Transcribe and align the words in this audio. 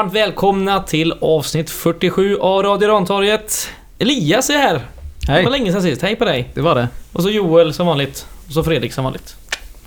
Varmt 0.00 0.14
välkomna 0.14 0.80
till 0.82 1.14
avsnitt 1.20 1.70
47 1.70 2.36
av 2.38 2.62
Radio 2.62 2.88
Rantorget. 2.88 3.68
Elias 3.98 4.50
är 4.50 4.58
här. 4.58 4.80
Det 5.26 5.32
Hej, 5.32 5.44
var 5.44 5.50
länge 5.50 5.72
sedan 5.72 5.82
sist. 5.82 6.02
Hej 6.02 6.16
på 6.16 6.24
dig. 6.24 6.50
det 6.54 6.60
var 6.60 6.74
det. 6.74 6.88
Och 7.12 7.22
så 7.22 7.30
Joel 7.30 7.72
som 7.74 7.86
vanligt. 7.86 8.26
Och 8.46 8.52
så 8.52 8.62
Fredrik 8.64 8.92
som 8.92 9.04
vanligt. 9.04 9.36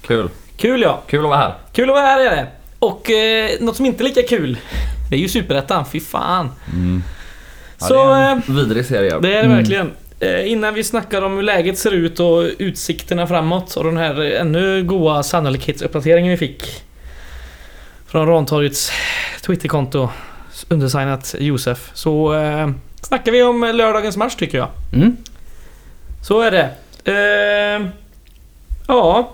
Kul. 0.01 0.29
Kul 0.57 0.81
ja. 0.81 1.01
Kul 1.07 1.19
att 1.23 1.29
vara 1.29 1.37
här. 1.37 1.53
Kul 1.73 1.89
att 1.89 1.93
vara 1.95 2.05
här 2.05 2.19
är 2.19 2.35
det. 2.35 2.47
Och 2.79 3.09
eh, 3.11 3.49
något 3.59 3.75
som 3.75 3.85
inte 3.85 4.03
är 4.03 4.05
lika 4.05 4.21
kul. 4.23 4.57
Det 5.09 5.15
är 5.15 5.19
ju 5.19 5.27
Superettan. 5.29 5.85
Fy 5.91 5.99
fan. 5.99 6.49
Ja, 7.79 7.87
så 7.87 7.93
det 7.93 7.99
är 8.13 8.23
eh, 8.25 8.31
en 8.31 8.55
vidrig 8.55 8.85
serie. 8.85 9.19
det 9.19 9.27
är 9.27 9.33
det 9.33 9.39
Mm. 9.39 9.57
verkligen. 9.57 9.91
Eh, 10.19 10.51
innan 10.51 10.73
vi 10.73 10.83
snackar 10.83 11.21
om 11.21 11.35
hur 11.35 11.43
läget 11.43 11.77
ser 11.77 11.91
ut 11.91 12.19
och 12.19 12.43
utsikterna 12.57 13.27
framåt 13.27 13.75
och 13.75 13.83
den 13.83 13.97
här 13.97 14.21
eh, 14.33 14.41
ännu 14.41 14.83
goa 14.83 15.23
sannolikhetsuppdateringen 15.23 16.31
vi 16.31 16.37
fick. 16.37 16.83
Från 18.13 18.27
Rantorgets 18.27 18.91
Twitterkonto. 19.45 20.09
Undersignat 20.69 21.35
Josef. 21.39 21.91
Så 21.93 22.33
eh, 22.33 22.69
snackar 23.01 23.31
vi 23.31 23.43
om 23.43 23.71
lördagens 23.73 24.17
match 24.17 24.35
tycker 24.35 24.57
jag. 24.57 24.67
Mm. 24.93 25.17
Så 26.21 26.41
är 26.41 26.51
det. 26.51 26.69
Eh, 27.11 27.87
ja. 28.87 29.29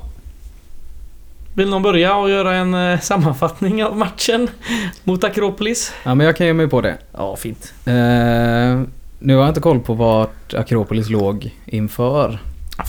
Vill 1.56 1.70
någon 1.70 1.82
börja 1.82 2.16
och 2.16 2.30
göra 2.30 2.56
en 2.56 2.74
eh, 2.74 3.00
sammanfattning 3.00 3.84
av 3.84 3.98
matchen 3.98 4.48
mot 5.04 5.24
Akropolis? 5.24 5.94
Ja, 6.04 6.16
men 6.16 6.26
jag 6.26 6.38
kan 6.38 6.48
ge 6.48 6.54
mig 6.54 6.68
på 6.68 6.82
det. 6.82 6.98
Ja, 7.14 7.36
fint. 7.36 7.74
Eh, 7.86 7.94
nu 9.20 9.36
har 9.36 9.42
jag 9.42 9.48
inte 9.50 9.62
koll 9.62 9.80
på 9.80 9.94
vart 9.94 10.54
Akropolis 10.54 11.10
låg 11.10 11.56
inför. 11.66 12.40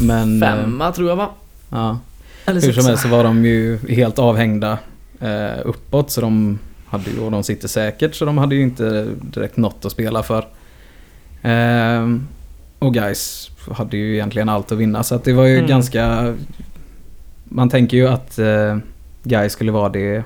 Men... 0.00 0.42
eh, 0.42 0.48
Femma 0.48 0.92
tror 0.92 1.08
jag 1.08 1.16
va? 1.16 1.28
ja. 1.70 1.98
Eller 2.47 2.60
Hur 2.60 2.72
som 2.72 2.86
helst 2.86 3.02
så 3.02 3.08
var 3.08 3.25
de 3.25 3.44
ju 3.44 3.78
helt 3.88 4.19
avhängda 4.19 4.78
eh, 5.20 5.58
uppåt 5.64 6.10
så 6.10 6.20
de 6.20 6.58
hade 6.86 7.10
ju, 7.10 7.20
och 7.20 7.30
de 7.30 7.42
sitter 7.42 7.68
säkert 7.68 8.14
så 8.14 8.24
de 8.24 8.38
hade 8.38 8.54
ju 8.54 8.62
inte 8.62 9.08
direkt 9.20 9.56
något 9.56 9.84
att 9.84 9.92
spela 9.92 10.22
för. 10.22 10.46
Eh, 11.42 12.08
och 12.78 12.94
guys 12.94 13.50
hade 13.70 13.96
ju 13.96 14.14
egentligen 14.14 14.48
allt 14.48 14.72
att 14.72 14.78
vinna 14.78 15.02
så 15.02 15.14
att 15.14 15.24
det 15.24 15.32
var 15.32 15.44
ju 15.46 15.56
Mm. 15.56 15.68
ganska... 15.68 16.34
Man 17.44 17.68
tänker 17.68 17.96
ju 17.96 18.08
att 18.08 18.38
eh, 18.38 18.78
guys 19.22 19.52
skulle 19.52 19.72
vara 19.72 19.88
det 19.88 20.24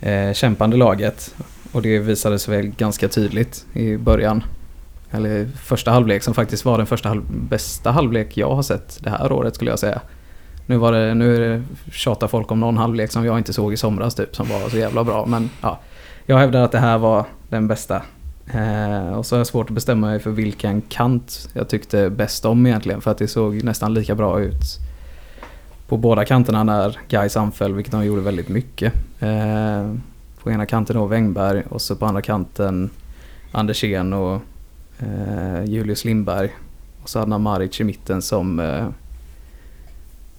eh, 0.00 0.32
kämpande 0.32 0.76
laget. 0.76 1.34
Och 1.72 1.82
det 1.82 1.98
visade 1.98 2.38
sig 2.38 2.56
väl 2.56 2.66
ganska 2.66 3.08
tydligt 3.08 3.66
i 3.72 3.96
början. 3.96 4.44
Eller 5.10 5.48
första 5.62 5.90
halvlek 5.90 6.22
som 6.22 6.34
faktiskt 6.34 6.64
var 6.64 6.78
den 6.78 6.86
första 6.86 7.08
halv 7.08 7.22
bästa 7.48 7.90
halvlek 7.90 8.36
jag 8.36 8.54
har 8.54 8.62
sett 8.62 8.98
det 9.02 9.10
här 9.10 9.32
året 9.32 9.54
skulle 9.54 9.70
jag 9.70 9.78
säga. 9.78 10.00
Nu 10.66 10.76
var 10.76 10.92
det, 10.92 11.14
nu 11.14 11.62
tjatar 11.92 12.28
folk 12.28 12.50
om 12.50 12.60
någon 12.60 12.76
halvlek 12.76 13.10
som 13.10 13.24
jag 13.24 13.38
inte 13.38 13.52
såg 13.52 13.72
i 13.72 13.76
somras 13.76 14.14
typ 14.14 14.36
som 14.36 14.48
var 14.48 14.68
så 14.68 14.76
jävla 14.76 15.04
bra. 15.04 15.26
Men 15.26 15.50
ja, 15.60 15.80
jag 16.26 16.38
hävdar 16.38 16.62
att 16.62 16.72
det 16.72 16.78
här 16.78 16.98
var 16.98 17.26
den 17.48 17.68
bästa. 17.68 18.02
Eh, 18.54 19.12
och 19.12 19.26
så 19.26 19.34
har 19.34 19.40
jag 19.40 19.46
svårt 19.46 19.70
att 19.70 19.74
bestämma 19.74 20.06
mig 20.06 20.18
för 20.18 20.30
vilken 20.30 20.80
kant 20.80 21.48
jag 21.52 21.68
tyckte 21.68 22.10
bäst 22.10 22.44
om 22.44 22.66
egentligen. 22.66 23.00
För 23.00 23.10
att 23.10 23.18
det 23.18 23.28
såg 23.28 23.64
nästan 23.64 23.94
lika 23.94 24.14
bra 24.14 24.40
ut 24.40 24.78
på 25.88 25.96
båda 25.96 26.24
kanterna 26.24 26.64
när 26.64 26.98
Gais 27.08 27.36
anföll, 27.36 27.74
vilket 27.74 27.92
de 27.92 28.04
gjorde 28.04 28.22
väldigt 28.22 28.48
mycket. 28.48 28.92
Eh, 29.20 29.94
på 30.42 30.50
ena 30.50 30.66
kanten 30.66 30.96
då 30.96 31.06
Wängberg 31.06 31.62
och 31.68 31.82
så 31.82 31.96
på 31.96 32.06
andra 32.06 32.22
kanten 32.22 32.90
Andersén 33.52 34.12
och 34.12 34.40
eh, 34.98 35.64
Julius 35.64 36.04
Lindberg. 36.04 36.50
Och 37.02 37.08
så 37.08 37.18
hade 37.18 37.32
han 37.32 37.42
Maric 37.42 37.80
i 37.80 37.84
mitten 37.84 38.22
som 38.22 38.60
eh, 38.60 38.86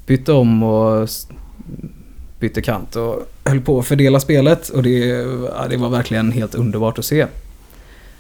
bytte 0.06 0.34
om 0.34 0.64
och 0.64 1.10
bytte 2.40 2.62
kant 2.62 2.96
och 2.96 3.30
höll 3.46 3.62
på 3.62 3.80
att 3.80 3.88
fördela 3.88 4.20
spelet 4.20 4.70
och 4.70 4.84
det, 4.84 4.98
ja, 5.56 5.68
det 5.70 5.78
var 5.78 5.90
verkligen 5.90 6.32
helt 6.32 6.56
underbart 6.56 7.00
att 7.00 7.06
se. 7.06 7.22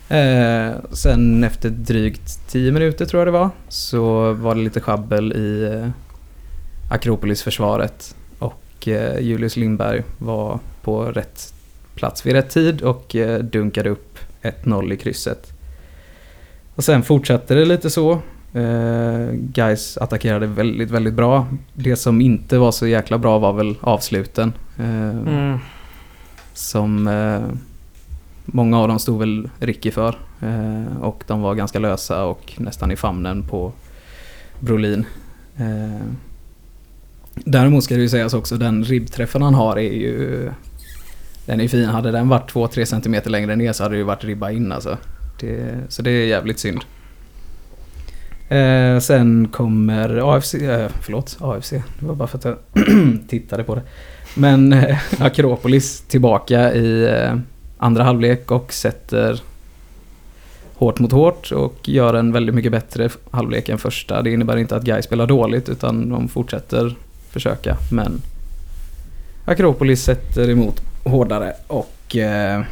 Eh, 0.09 0.71
sen 0.91 1.43
efter 1.43 1.69
drygt 1.69 2.47
10 2.47 2.71
minuter 2.71 3.05
tror 3.05 3.19
jag 3.19 3.27
det 3.27 3.31
var 3.31 3.49
så 3.69 4.33
var 4.33 4.55
det 4.55 4.61
lite 4.61 4.79
schabbel 4.81 5.33
i 5.33 5.63
eh, 5.63 5.89
och 8.39 8.87
eh, 8.87 9.19
Julius 9.19 9.57
Lindberg 9.57 10.03
var 10.17 10.59
på 10.81 11.03
rätt 11.05 11.53
plats 11.95 12.25
vid 12.25 12.33
rätt 12.33 12.49
tid 12.49 12.81
och 12.81 13.15
eh, 13.15 13.39
dunkade 13.39 13.89
upp 13.89 14.19
1-0 14.41 14.93
i 14.93 14.97
krysset. 14.97 15.53
Och 16.75 16.83
sen 16.83 17.03
fortsatte 17.03 17.55
det 17.55 17.65
lite 17.65 17.89
så. 17.89 18.21
Eh, 18.53 19.31
guys 19.33 19.97
attackerade 19.97 20.47
väldigt, 20.47 20.91
väldigt 20.91 21.13
bra. 21.13 21.47
Det 21.73 21.95
som 21.95 22.21
inte 22.21 22.57
var 22.57 22.71
så 22.71 22.87
jäkla 22.87 23.17
bra 23.17 23.39
var 23.39 23.53
väl 23.53 23.75
avsluten. 23.81 24.53
Eh, 24.79 25.09
Mm. 25.09 25.57
Som 26.53 27.07
eh, 27.07 27.41
många 28.45 28.79
av 28.79 28.87
dem 28.87 28.99
stod 28.99 29.19
väl 29.19 29.49
Ricky 29.59 29.91
för. 29.91 30.15
Och 31.01 31.23
de 31.27 31.41
var 31.41 31.55
ganska 31.55 31.79
lösa 31.79 32.23
och 32.23 32.53
nästan 32.57 32.91
i 32.91 32.95
famnen 32.95 33.43
på 33.43 33.71
Brolin. 34.59 35.05
Däremot 37.35 37.83
ska 37.83 37.95
det 37.95 38.01
ju 38.01 38.09
sägas 38.09 38.33
också 38.33 38.57
den 38.57 38.83
ribbträffen 38.83 39.41
han 39.41 39.53
har 39.53 39.77
är 39.77 39.93
ju 39.93 40.51
den 41.45 41.61
är 41.61 41.67
fin. 41.67 41.85
Hade 41.85 42.11
den 42.11 42.29
varit 42.29 42.51
2-3 42.53 42.85
cm 42.85 43.31
längre 43.31 43.55
ner 43.55 43.73
så 43.73 43.83
hade 43.83 43.95
det 43.95 43.99
ju 43.99 44.03
varit 44.03 44.23
ribba 44.23 44.51
in 44.51 44.71
alltså. 44.71 44.97
Det, 45.39 45.75
så 45.89 46.01
det 46.01 46.11
är 46.11 46.25
jävligt 46.25 46.59
synd. 46.59 46.79
Eh, 48.53 48.99
sen 48.99 49.47
kommer 49.47 50.35
AFC, 50.35 50.53
eh, 50.53 50.89
förlåt 51.01 51.37
AFC, 51.41 51.69
det 51.71 52.05
var 52.05 52.15
bara 52.15 52.27
för 52.27 52.37
att 52.37 52.45
jag 52.45 52.57
tittade 53.27 53.63
på 53.63 53.75
det. 53.75 53.81
Men 54.35 54.73
eh, 54.73 54.97
Akropolis 55.19 56.01
tillbaka 56.01 56.73
i 56.73 57.03
eh, 57.05 57.35
andra 57.77 58.03
halvlek 58.03 58.51
och 58.51 58.73
sätter 58.73 59.41
hårt 60.75 60.99
mot 60.99 61.11
hårt 61.11 61.51
och 61.51 61.89
gör 61.89 62.13
en 62.13 62.31
väldigt 62.31 62.55
mycket 62.55 62.71
bättre 62.71 63.09
halvlek 63.31 63.69
än 63.69 63.77
första. 63.77 64.21
Det 64.21 64.31
innebär 64.31 64.57
inte 64.57 64.75
att 64.75 64.83
Guy 64.83 65.01
spelar 65.01 65.27
dåligt 65.27 65.69
utan 65.69 66.09
de 66.09 66.27
fortsätter 66.27 66.95
försöka 67.29 67.77
men 67.91 68.21
Akropolis 69.45 70.03
sätter 70.03 70.49
emot 70.49 70.81
hårdare 71.03 71.53
och 71.67 72.15
eh, 72.17 72.63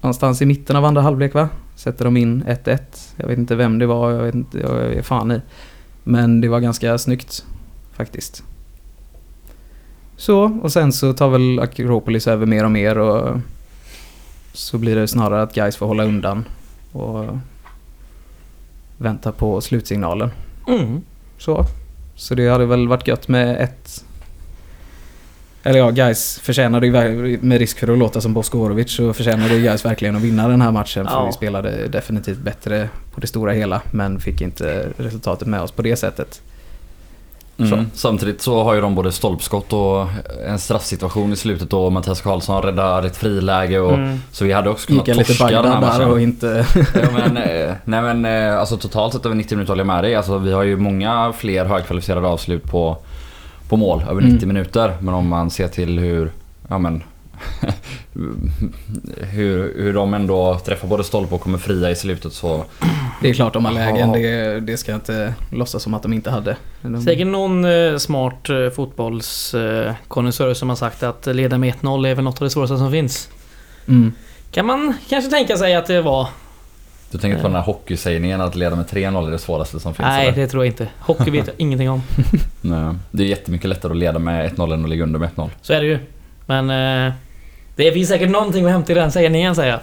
någonstans 0.00 0.42
i 0.42 0.46
mitten 0.46 0.76
av 0.76 0.84
andra 0.84 1.02
halvlek 1.02 1.34
va? 1.34 1.48
Sätter 1.74 2.04
de 2.04 2.16
in 2.16 2.44
1-1. 2.44 2.78
Jag 3.16 3.26
vet 3.26 3.38
inte 3.38 3.54
vem 3.54 3.78
det 3.78 3.86
var, 3.86 4.10
jag, 4.10 4.22
vet 4.22 4.34
inte, 4.34 4.58
jag 4.58 4.80
är 4.80 5.02
fan 5.02 5.32
i. 5.32 5.40
Men 6.04 6.40
det 6.40 6.48
var 6.48 6.60
ganska 6.60 6.98
snyggt 6.98 7.44
faktiskt. 7.92 8.44
Så, 10.16 10.58
och 10.62 10.72
sen 10.72 10.92
så 10.92 11.12
tar 11.12 11.28
väl 11.28 11.60
Akropolis 11.60 12.26
över 12.26 12.46
mer 12.46 12.64
och 12.64 12.70
mer 12.70 12.98
och 12.98 13.40
så 14.52 14.78
blir 14.78 14.96
det 14.96 15.08
snarare 15.08 15.42
att 15.42 15.54
guys 15.54 15.76
får 15.76 15.86
hålla 15.86 16.04
undan 16.04 16.44
och 16.92 17.24
vänta 18.98 19.32
på 19.32 19.60
slutsignalen. 19.60 20.30
Mm. 20.68 21.00
Så. 21.38 21.64
Så 22.14 22.34
det 22.34 22.48
hade 22.48 22.66
väl 22.66 22.88
varit 22.88 23.08
gött 23.08 23.28
med 23.28 23.60
ett... 23.60 24.04
Eller 25.62 25.78
ja, 25.78 25.90
guys 25.90 26.38
förtjänade 26.42 26.86
ju 26.86 27.38
med 27.42 27.58
risk 27.58 27.78
för 27.78 27.92
att 27.92 27.98
låta 27.98 28.20
som 28.20 28.34
Bosko 28.34 28.58
Orovic 28.58 28.90
så 28.96 29.12
förtjänade 29.12 29.54
ju 29.54 29.62
guys 29.62 29.84
verkligen 29.84 30.16
att 30.16 30.22
vinna 30.22 30.48
den 30.48 30.60
här 30.62 30.72
matchen. 30.72 31.06
För 31.06 31.12
Ja. 31.14 31.26
vi 31.26 31.32
spelade 31.32 31.88
definitivt 31.88 32.38
bättre 32.38 32.88
på 33.14 33.20
det 33.20 33.26
stora 33.26 33.52
hela 33.52 33.82
men 33.90 34.20
fick 34.20 34.40
inte 34.40 34.88
resultatet 34.96 35.48
med 35.48 35.60
oss 35.62 35.70
på 35.70 35.82
det 35.82 35.96
sättet. 35.96 36.40
Mm. 37.58 37.86
Samtidigt 37.94 38.42
så 38.42 38.64
har 38.64 38.74
ju 38.74 38.80
de 38.80 38.94
både 38.94 39.12
stolpskott 39.12 39.72
och 39.72 40.06
en 40.46 40.58
straffsituation 40.58 41.32
i 41.32 41.36
slutet 41.36 41.72
och 41.72 41.92
Mattias 41.92 42.20
Karlsson 42.20 42.62
räddar 42.62 43.02
ett 43.06 43.16
friläge 43.16 43.78
och 43.80 43.92
Mm. 43.94 44.18
så 44.32 44.44
vi 44.44 44.52
hade 44.52 44.70
också 44.70 44.86
kunnat 44.86 45.08
Gick 45.08 45.16
lite 45.16 45.34
torska 45.34 45.62
den 45.62 45.72
här 45.72 45.80
matchen. 45.80 46.10
och 46.10 46.20
inte... 46.20 46.66
ja, 46.94 47.08
men, 47.12 47.36
eh, 47.36 47.74
nej 47.84 48.02
men 48.02 48.24
eh, 48.24 48.58
alltså 48.58 48.76
totalt 48.76 49.12
sett 49.12 49.26
över 49.26 49.36
90 49.36 49.56
minuter 49.56 49.70
håller 49.72 49.80
jag 49.80 49.86
med 49.86 50.04
dig. 50.04 50.14
Alltså, 50.14 50.38
vi 50.38 50.52
har 50.52 50.62
ju 50.62 50.76
många 50.76 51.32
fler 51.38 51.64
högkvalificerade 51.64 52.26
avslut 52.26 52.62
på, 52.64 52.96
på 53.72 53.76
mål 53.76 54.02
över 54.10 54.20
90 54.20 54.36
Mm. 54.36 54.48
minuter. 54.48 54.96
Men 55.00 55.14
om 55.14 55.28
man 55.28 55.50
ser 55.50 55.68
till 55.68 55.98
hur, 55.98 56.32
ja 56.68 56.78
men 56.78 57.02
hur, 59.20 59.74
hur 59.82 59.92
de 59.94 60.14
ändå 60.14 60.58
träffar 60.58 60.88
både 60.88 61.04
stolpe 61.04 61.34
och 61.34 61.40
kommer 61.40 61.58
fria 61.58 61.90
i 61.90 61.96
slutet 61.96 62.32
så... 62.32 62.64
Det 63.22 63.28
är 63.30 63.34
klart 63.34 63.52
de 63.52 63.64
har 63.64 63.72
lägen, 63.72 64.08
Ja. 64.12 64.16
det, 64.18 64.60
det 64.60 64.76
ska 64.76 64.92
jag 64.92 64.96
inte 64.96 65.34
låtsas 65.50 65.82
som 65.82 65.94
att 65.94 66.02
de 66.02 66.12
inte 66.12 66.30
hade. 66.30 66.56
De, 66.82 67.02
Säkert 67.02 67.26
någon 67.26 67.64
eh, 67.64 67.96
smart 67.96 68.48
eh, 68.50 68.70
fotbollskonnässör 68.70 70.54
som 70.54 70.68
har 70.68 70.76
sagt 70.76 71.02
att 71.02 71.26
leda 71.26 71.58
med 71.58 71.74
1-0 71.74 72.06
är 72.08 72.14
väl 72.14 72.24
något 72.24 72.40
av 72.42 72.44
det 72.44 72.50
svåraste 72.50 72.78
som 72.78 72.90
finns. 72.90 73.28
mm. 73.88 74.12
Kan 74.50 74.66
man 74.66 74.94
kanske 75.08 75.30
tänka 75.30 75.56
sig 75.56 75.74
att 75.74 75.86
det 75.86 76.02
var... 76.02 76.28
Du 77.12 77.18
tänker 77.18 77.38
på 77.38 77.46
den 77.46 77.56
här 77.56 77.62
hockeysägningen 77.62 78.40
att 78.40 78.54
leda 78.56 78.76
med 78.76 78.86
3-0 78.86 79.26
är 79.26 79.30
det 79.30 79.38
svåraste 79.38 79.80
som 79.80 79.94
finns? 79.94 80.06
Nej, 80.06 80.28
eller? 80.28 80.36
det 80.36 80.48
tror 80.48 80.64
jag 80.64 80.72
inte. 80.72 80.88
Hockey 80.98 81.30
vet 81.30 81.46
jag 81.46 81.54
ingenting 81.58 81.90
om. 81.90 82.02
Nej. 82.60 82.94
Det 83.10 83.22
är 83.22 83.26
jättemycket 83.26 83.68
lättare 83.68 83.92
att 83.92 83.98
leda 83.98 84.18
med 84.18 84.52
1-0 84.52 84.74
än 84.74 84.84
att 84.84 84.90
ligga 84.90 85.02
under 85.02 85.18
med 85.18 85.28
1-0. 85.36 85.50
Så 85.62 85.72
är 85.72 85.80
det 85.80 85.86
ju. 85.86 85.98
Men... 86.46 86.70
Eh, 87.06 87.12
det 87.76 87.92
finns 87.92 88.08
säkert 88.08 88.30
någonting 88.30 88.64
att 88.64 88.72
hämta 88.72 88.92
i 88.92 88.94
den 88.94 89.12
sägningen 89.12 89.54
säger 89.54 89.70
jag. 89.70 89.80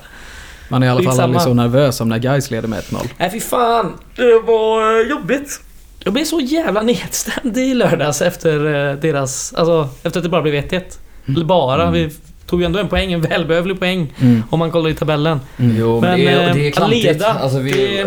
Man 0.69 0.83
är 0.83 0.87
i 0.87 0.89
alla 0.89 1.03
fall 1.03 1.19
aldrig 1.19 1.41
så 1.41 1.53
nervös 1.53 1.95
som 1.95 2.09
när 2.09 2.17
guys 2.17 2.51
leder 2.51 2.67
med 2.67 2.79
1-0. 2.79 3.07
Nej 3.17 3.31
fy 3.31 3.39
fan. 3.39 3.93
Det 4.15 4.39
var 4.39 5.01
eh, 5.01 5.09
jobbigt. 5.09 5.61
Jag 6.03 6.13
blev 6.13 6.25
så 6.25 6.39
jävla 6.39 6.81
nedstämd 6.81 7.57
i 7.57 7.73
lördags 7.73 8.21
efter 8.21 8.89
eh, 8.89 8.95
deras... 8.95 9.53
Alltså 9.53 9.89
efter 10.03 10.19
att 10.19 10.23
det 10.23 10.29
bara 10.29 10.41
blev 10.41 10.53
1-1. 10.53 10.81
Eller 11.27 11.45
bara. 11.45 11.81
Mm. 11.81 11.93
Vi 11.93 12.11
tog 12.49 12.59
ju 12.59 12.65
ändå 12.65 12.79
en 12.79 12.87
poäng, 12.87 13.13
en 13.13 13.21
välbehövlig 13.21 13.79
poäng. 13.79 14.13
Mm. 14.21 14.43
Om 14.49 14.59
man 14.59 14.71
kollar 14.71 14.89
i 14.89 14.93
tabellen. 14.93 15.39
Mm. 15.57 15.75
Jo, 15.79 16.01
men, 16.01 16.09
Men, 16.09 16.19
det, 16.19 16.27
är, 16.27 16.53
det 16.53 16.61
är 16.61 16.65
eh, 16.67 16.71
klantigt. 16.71 17.03
leda, 17.05 17.25
alltså, 17.27 17.59
vi, 17.59 17.71
det- 17.71 18.03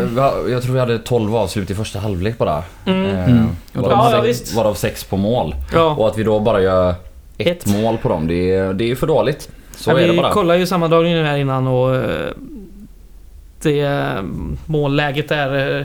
vi 0.47 0.53
Jag 0.53 0.63
tror 0.63 0.73
vi 0.75 0.81
hade 0.81 0.99
12 0.99 1.37
avslut 1.37 1.71
i 1.71 1.75
första 1.75 1.99
halvlek 1.99 2.39
bara. 2.39 2.63
Mm. 2.87 3.05
Eh, 3.07 3.25
Mm. 3.31 3.49
Varav, 3.73 4.13
Ja, 4.27 4.35
sex, 4.35 4.55
varav 4.55 4.75
sex 4.75 5.05
på 5.05 5.17
mål. 5.17 5.55
Ja. 5.73 5.95
Och 5.99 6.09
att 6.09 6.19
vi 6.19 6.23
då 6.23 6.41
bara 6.41 6.61
gör 6.63 6.91
ett, 6.91 7.47
Ett. 7.47 7.67
mål 7.67 7.99
på 7.99 8.09
dem, 8.09 8.27
det 8.27 8.55
är, 8.55 8.73
det 8.73 8.91
är 8.91 8.95
för 8.95 9.07
dåligt. 9.07 9.49
Så 9.77 9.91
ja, 9.91 9.99
är 9.99 10.07
det 10.07 10.13
vi 10.13 10.17
bara. 10.21 10.33
kollade 10.33 10.59
ju 10.59 10.67
sammandragningen 10.67 11.19
nu 11.19 11.25
här 11.25 11.37
innan 11.39 11.67
och... 11.67 11.95
eh, 11.97 12.31
Det 13.63 13.81
eh, 13.81 14.23
målläget 14.67 15.29
där... 15.29 15.79
eh, 15.79 15.85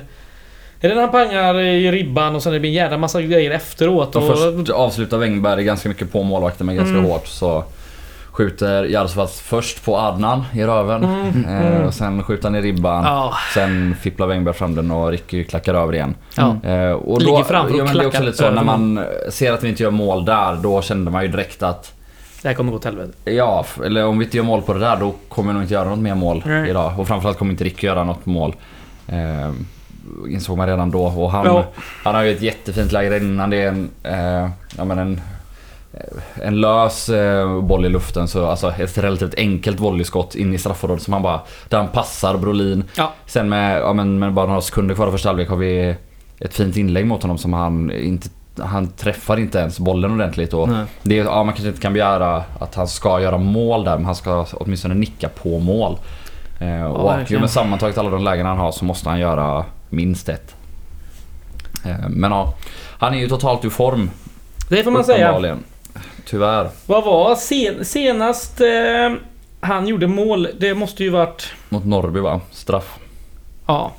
Är 0.82 0.90
det 0.90 0.96
när 0.96 1.02
han 1.02 1.12
pangar 1.12 1.60
i 1.60 1.92
ribban 1.92 2.36
och 2.36 2.44
sen 2.44 2.54
det 2.54 2.60
blir 2.60 2.70
en 2.70 2.76
jävla 2.76 2.98
massa 2.98 3.22
grejer 3.22 3.52
efteråt? 3.52 4.16
Och 4.16 4.30
Och, 4.30 4.38
först 4.38 4.70
avslutar 4.70 5.18
Wängberg 5.18 5.64
ganska 5.64 5.90
mycket 5.90 6.12
på 6.12 6.24
målvakten 6.24 6.66
men 6.66 6.76
ganska 6.76 6.98
Mm. 6.98 7.06
hårt 7.12 7.28
så 7.28 7.64
skjuter 8.38 8.84
Jarosvaz 8.84 9.40
först 9.42 9.86
på 9.86 9.98
Adnan 9.98 10.44
i 10.54 10.64
röven. 10.64 11.04
Mm, 11.04 11.46
Eh, 11.46 11.68
mm. 11.68 11.88
och 11.88 11.94
sen 11.94 12.24
skjuter 12.24 12.44
han 12.44 12.56
i 12.56 12.62
ribban. 12.62 13.04
Ja, 13.04 13.34
Sen 13.54 13.96
fipplar 14.02 14.28
Wängberg 14.28 14.54
fram 14.56 14.76
den 14.76 14.92
och 14.92 15.12
Ricky 15.12 15.44
klackar 15.44 15.74
över 15.74 15.94
igen. 15.96 16.16
ja. 16.36 16.56
Eh, 16.70 16.92
och 16.92 17.20
Ligger 17.22 17.38
då, 17.38 17.44
framför 17.44 17.74
och 17.74 17.80
ja, 17.80 17.84
men 17.84 17.98
det 17.98 18.04
är 18.04 18.08
också 18.08 18.24
lite 18.24 18.38
så 18.38 18.52
när 18.52 18.64
man 18.64 19.06
ser 19.30 19.54
att 19.54 19.64
vi 19.64 19.70
inte 19.70 19.84
gör 19.84 19.92
mål 19.92 20.26
där, 20.26 20.56
då 20.56 20.82
kände 20.82 21.12
man 21.12 21.22
ju 21.24 21.28
direkt 21.28 21.64
att 21.64 21.94
Det 22.42 22.48
här 22.48 22.56
kommer 22.56 22.72
gå 22.72 22.78
åt 22.78 22.86
helvete. 22.86 23.14
Ja, 23.32 23.66
eller 23.86 24.06
om 24.06 24.18
vi 24.20 24.26
inte 24.26 24.38
gör 24.38 24.44
mål 24.44 24.62
på 24.62 24.74
det 24.74 24.80
där 24.80 24.96
då 24.98 25.14
kommer 25.30 25.48
vi 25.50 25.54
nog 25.54 25.64
inte 25.64 25.74
göra 25.74 25.90
något 25.90 26.00
mer 26.00 26.16
mål 26.16 26.44
Nej. 26.46 26.70
idag. 26.70 26.94
Och 27.00 27.08
framförallt 27.08 27.38
kommer 27.38 27.52
inte 27.52 27.64
Ricky 27.64 27.88
göra 27.88 28.04
något 28.04 28.26
mål. 28.26 28.56
Eh, 29.08 29.52
insåg 30.30 30.58
man 30.58 30.68
redan 30.68 30.92
då. 30.92 31.04
Och 31.06 31.32
han, 31.32 31.46
Ja. 31.46 31.66
han 32.04 32.16
har 32.16 32.24
ju 32.24 32.32
ett 32.32 32.42
jättefint 32.42 32.92
läge 32.92 33.18
innan 33.18 33.50
det 33.50 33.58
är 33.64 33.68
en, 33.68 33.90
eh, 34.04 34.50
ja, 34.78 34.86
men 34.86 35.00
en, 35.00 35.22
en 36.44 36.62
lös 36.62 37.10
eh, 37.10 37.62
boll 37.62 37.86
i 37.86 37.90
luften. 37.90 38.28
Så 38.28 38.46
alltså 38.46 38.72
ett 38.72 38.98
relativt 38.98 39.36
enkelt 39.38 39.80
volleyskott 39.80 40.36
in 40.36 40.54
i 40.54 40.58
straffområdet 40.58 41.04
som 41.04 41.14
han 41.14 41.22
bara... 41.22 41.42
Där 41.70 41.78
han 41.78 41.88
passar 41.88 42.38
Brolin. 42.38 42.84
Ja. 42.96 43.14
Sen 43.26 43.50
med, 43.50 43.82
ja, 43.82 43.94
men, 43.94 44.20
med 44.20 44.34
bara 44.34 44.46
några 44.46 44.62
sekunder 44.62 44.96
kvar 44.96 45.08
av 45.08 45.12
första 45.12 45.30
halvlek 45.30 45.50
har 45.50 45.58
vi 45.58 45.96
ett 46.40 46.54
fint 46.54 46.78
inlägg 46.78 47.08
mot 47.08 47.22
honom 47.22 47.38
som 47.38 47.54
han 47.54 47.92
inte... 47.92 48.30
Han 48.60 48.88
träffar 48.88 49.40
inte 49.40 49.60
ens 49.60 49.80
bollen 49.80 50.12
ordentligt. 50.12 50.54
Och 50.54 50.70
Nej. 50.70 50.86
det, 51.04 51.16
ja, 51.16 51.44
man 51.44 51.54
kanske 51.54 51.68
inte 51.68 51.82
kan 51.82 51.94
begära 51.94 52.44
att 52.60 52.76
han 52.76 52.88
ska 52.88 53.22
göra 53.22 53.38
mål 53.38 53.84
där 53.84 53.96
men 53.96 54.06
han 54.06 54.16
ska 54.16 54.46
åtminstone 54.54 54.94
nicka 54.94 55.30
på 55.30 55.60
mål. 55.60 55.98
Eh, 56.60 56.84
och 56.84 57.10
verkligen. 57.10 57.42
men 57.42 57.50
sammantaget 57.50 57.98
alla 57.98 58.10
de 58.10 58.24
lägen 58.24 58.46
han 58.46 58.58
har 58.58 58.72
så 58.72 58.86
måste 58.86 59.10
han 59.10 59.20
göra 59.20 59.66
minst 59.90 60.30
ett. 60.30 60.56
Eh, 61.86 62.10
men 62.10 62.32
ja, 62.32 62.54
han 63.00 63.14
är 63.14 63.18
ju 63.18 63.28
totalt 63.28 63.66
ur 63.66 63.70
form. 63.70 64.10
Det 64.70 64.84
får 64.84 64.92
man 64.92 65.04
säga. 65.04 65.58
Tyvärr. 66.30 66.70
Vad 66.86 67.04
var 67.04 67.36
sen, 67.36 67.86
senast 67.86 68.62
eh, 68.62 69.14
han 69.60 69.88
gjorde 69.88 70.08
mål? 70.08 70.48
Det 70.60 70.74
måste 70.74 71.04
ju 71.04 71.10
varit... 71.10 71.48
Mot 71.70 71.86
Norrby 71.86 72.20
va? 72.20 72.42
Straff. 72.52 72.96
Ja. 73.68 73.92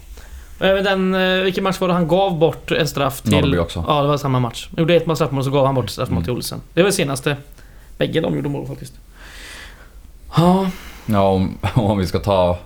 Eh, 0.60 0.74
Den, 0.74 1.14
eh, 1.14 1.42
vilken 1.42 1.64
match 1.64 1.80
var 1.80 1.88
det 1.88 1.94
han 1.94 2.08
gav 2.08 2.38
bort 2.38 2.70
en 2.72 2.88
straff 2.88 3.20
till? 3.20 3.30
Norrby 3.32 3.58
också. 3.58 3.84
Ja, 3.88 4.02
det 4.02 4.08
var 4.08 4.16
samma 4.16 4.40
match. 4.40 4.68
Han 4.70 4.78
gjorde 4.78 4.94
ett 4.94 5.16
straffmål 5.16 5.44
så 5.44 5.50
gav 5.50 5.66
han 5.66 5.74
bort 5.74 5.90
straffmål 5.90 6.16
Mm. 6.16 6.24
till 6.24 6.32
Olsen. 6.32 6.60
Det 6.74 6.82
var 6.82 6.86
det 6.88 6.92
senaste. 6.96 7.36
Bägge 7.98 8.20
de 8.20 8.36
gjorde 8.36 8.48
mål 8.48 8.66
faktiskt. 8.66 8.92
Ja, 10.36 10.70
Ja, 11.06 11.28
om, 11.28 11.58
om 11.74 11.98
vi 11.98 12.06
ska 12.06 12.18
ta 12.18 12.58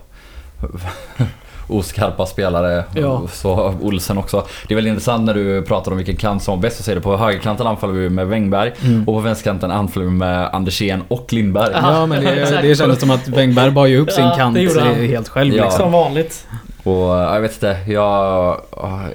oskarpa 1.67 2.25
spelare 2.25 2.83
Ja. 2.95 3.21
så 3.31 3.73
Olsen 3.81 4.17
också. 4.17 4.45
Det 4.67 4.73
är 4.73 4.75
väldigt 4.75 4.91
intressant 4.91 5.25
när 5.25 5.33
du 5.33 5.61
pratar 5.61 5.91
om 5.91 5.97
vilken 5.97 6.15
kant 6.15 6.43
som 6.43 6.55
var 6.55 6.61
bäst. 6.61 6.77
Så 6.77 6.83
säger 6.83 6.95
du 6.95 7.01
på 7.01 7.17
högerkanten 7.17 7.67
anfaller 7.67 7.93
vi 7.93 8.09
med 8.09 8.27
Wängberg 8.27 8.71
Mm. 8.85 8.99
och 8.99 9.05
på 9.13 9.19
vänsterkanten 9.19 9.71
anfaller 9.71 10.05
vi 10.05 10.11
med 10.11 10.49
Andersén 10.53 11.03
och 11.07 11.33
Lindberg. 11.33 11.71
Ja. 11.73 12.05
Men 12.05 12.23
det, 12.23 12.35
det 12.61 12.75
kändes 12.75 12.99
som 12.99 13.11
att 13.11 13.27
Wängberg 13.27 13.71
bar 13.71 13.85
ju 13.85 13.97
upp 13.99 14.11
sin 14.11 14.29
kant 14.37 14.55
det 14.55 14.61
gjorde 14.61 14.81
han. 14.81 14.95
helt 14.95 15.29
själv 15.29 15.53
Ja. 15.55 15.63
liksom. 15.63 15.79
som 15.81 15.91
vanligt. 15.91 16.47
Och 16.83 16.93
jag 17.15 17.41
vet 17.41 17.53
inte, 17.53 17.77
jag 17.87 18.57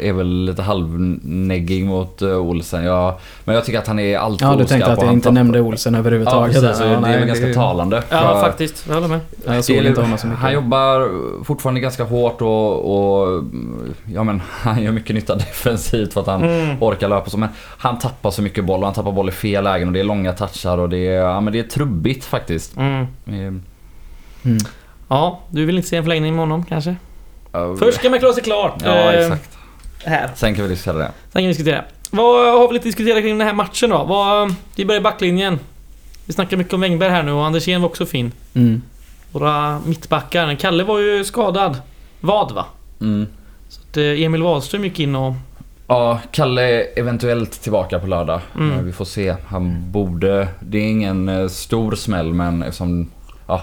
är 0.00 0.12
väl 0.12 0.44
lite 0.44 0.62
halvneggig 0.62 1.84
mot 1.84 2.22
eh, 2.22 2.28
Olsen. 2.38 2.84
Jag, 2.84 3.14
men 3.44 3.54
jag 3.54 3.64
tycker 3.64 3.78
att 3.78 3.86
han 3.86 3.98
är 3.98 4.18
alltför 4.18 4.46
Ja 4.46 4.50
du 4.56 4.64
oskarp 4.64 4.68
tänkte 4.68 4.92
att 4.92 5.02
jag 5.02 5.12
inte 5.12 5.30
nämnde 5.30 5.60
Olsen 5.60 5.94
Ja 5.94 5.98
överhuvudtaget. 6.00 6.54
precis, 6.62 6.78
där. 6.78 6.86
det 6.86 6.92
Ja, 6.92 6.96
är 6.96 7.00
nej, 7.00 7.18
väl 7.18 7.26
ganska 7.26 7.46
det- 7.46 7.54
talande. 7.54 8.02
Ja, 8.10 8.18
För- 8.20 8.40
faktiskt. 8.40 8.84
Jag 8.88 8.94
håller 8.94 9.08
med. 9.08 9.20
Ja, 9.46 9.54
Jag 9.54 9.64
såg 9.64 9.76
inte 9.76 10.00
honom 10.00 10.18
så 10.18 10.26
mycket. 10.26 10.42
Han 10.42 10.52
jobbar 10.52 11.08
fortfarande 11.44 11.80
ganska 11.80 12.04
hårt 12.04 12.42
och, 12.42 13.24
och 13.24 13.44
ja, 14.14 14.24
men, 14.24 14.42
han 14.50 14.82
gör 14.82 14.92
mycket 14.92 15.14
nytta 15.14 15.34
defensivt 15.34 16.12
för 16.12 16.20
att 16.20 16.26
han 16.26 16.42
Mm. 16.42 16.76
orkar 16.82 17.08
löpa 17.08 17.30
så. 17.30 17.36
Men 17.38 17.48
han 17.78 17.98
tappar 17.98 18.30
så 18.30 18.42
mycket 18.42 18.64
boll 18.64 18.80
och 18.80 18.84
han 18.86 18.94
tappar 18.94 19.12
boll 19.12 19.28
i 19.28 19.32
fel 19.32 19.64
lägen 19.64 19.88
och 19.88 19.94
det 19.94 20.00
är 20.00 20.04
långa 20.04 20.32
touchar 20.32 20.78
och 20.78 20.88
det 20.88 20.98
är, 21.08 21.20
ja, 21.20 21.40
men 21.40 21.52
det 21.52 21.58
är 21.58 21.62
trubbigt 21.62 22.24
faktiskt. 22.24 22.76
Mm. 22.76 23.06
Mm. 23.26 23.62
Ja, 25.08 25.40
du 25.50 25.64
vill 25.64 25.76
inte 25.76 25.88
se 25.88 25.96
en 25.96 26.02
förlängning 26.04 26.32
med 26.36 26.42
honom 26.42 26.64
kanske? 26.64 26.96
Ja, 27.52 27.76
Först 27.76 27.98
ska 27.98 28.10
man 28.10 28.18
klara 28.18 28.32
sig 28.32 28.42
klart. 28.42 28.82
Ja 28.84 29.12
eh, 29.12 29.20
exakt. 29.20 29.58
Här. 30.04 30.30
Sen 30.34 30.54
kan 30.54 30.64
vi 30.64 30.70
diskutera 30.70 30.98
det. 30.98 31.10
Sen 31.32 31.32
kan 31.32 31.42
vi 31.42 31.48
diskutera. 31.48 31.84
Vad 32.10 32.58
har 32.58 32.68
vi 32.68 32.74
lite 32.74 32.88
diskuterat 32.88 33.22
kring 33.22 33.38
den 33.38 33.46
här 33.46 33.54
matchen 33.54 33.90
då? 33.90 34.04
Vad, 34.04 34.54
vi 34.76 34.84
börjar 34.84 35.00
i 35.00 35.02
backlinjen. 35.02 35.58
Vi 36.24 36.32
snackar 36.32 36.56
mycket 36.56 36.74
om 36.74 36.80
Wängberg 36.80 37.10
här 37.10 37.22
nu 37.22 37.32
och 37.32 37.44
Andersén 37.44 37.82
var 37.82 37.88
också 37.88 38.06
fin. 38.06 38.32
Mm. 38.54 38.82
Våra 39.32 39.80
mittbackar. 39.86 40.54
Kalle 40.54 40.84
var 40.84 40.98
ju 40.98 41.24
skadad. 41.24 41.76
Vad 42.20 42.52
va? 42.52 42.64
Mm. 43.00 43.26
Så 43.68 43.80
att 43.80 43.96
eh, 43.96 44.22
Emil 44.22 44.42
Wahlström 44.42 44.84
gick 44.84 45.00
in 45.00 45.14
och... 45.16 45.34
Ja, 45.86 46.20
Kalle 46.30 46.62
är 46.62 46.98
eventuellt 46.98 47.62
tillbaka 47.62 47.98
på 47.98 48.06
lördag. 48.06 48.40
Mm. 48.56 48.86
Vi 48.86 48.92
får 48.92 49.04
se. 49.04 49.36
Han 49.46 49.90
borde... 49.90 50.48
Det 50.60 50.78
är 50.78 50.90
ingen 50.90 51.28
eh, 51.28 51.48
stor 51.48 51.94
smäll 51.94 52.34
men 52.34 52.62
eftersom... 52.62 53.10
Ja, 53.46 53.62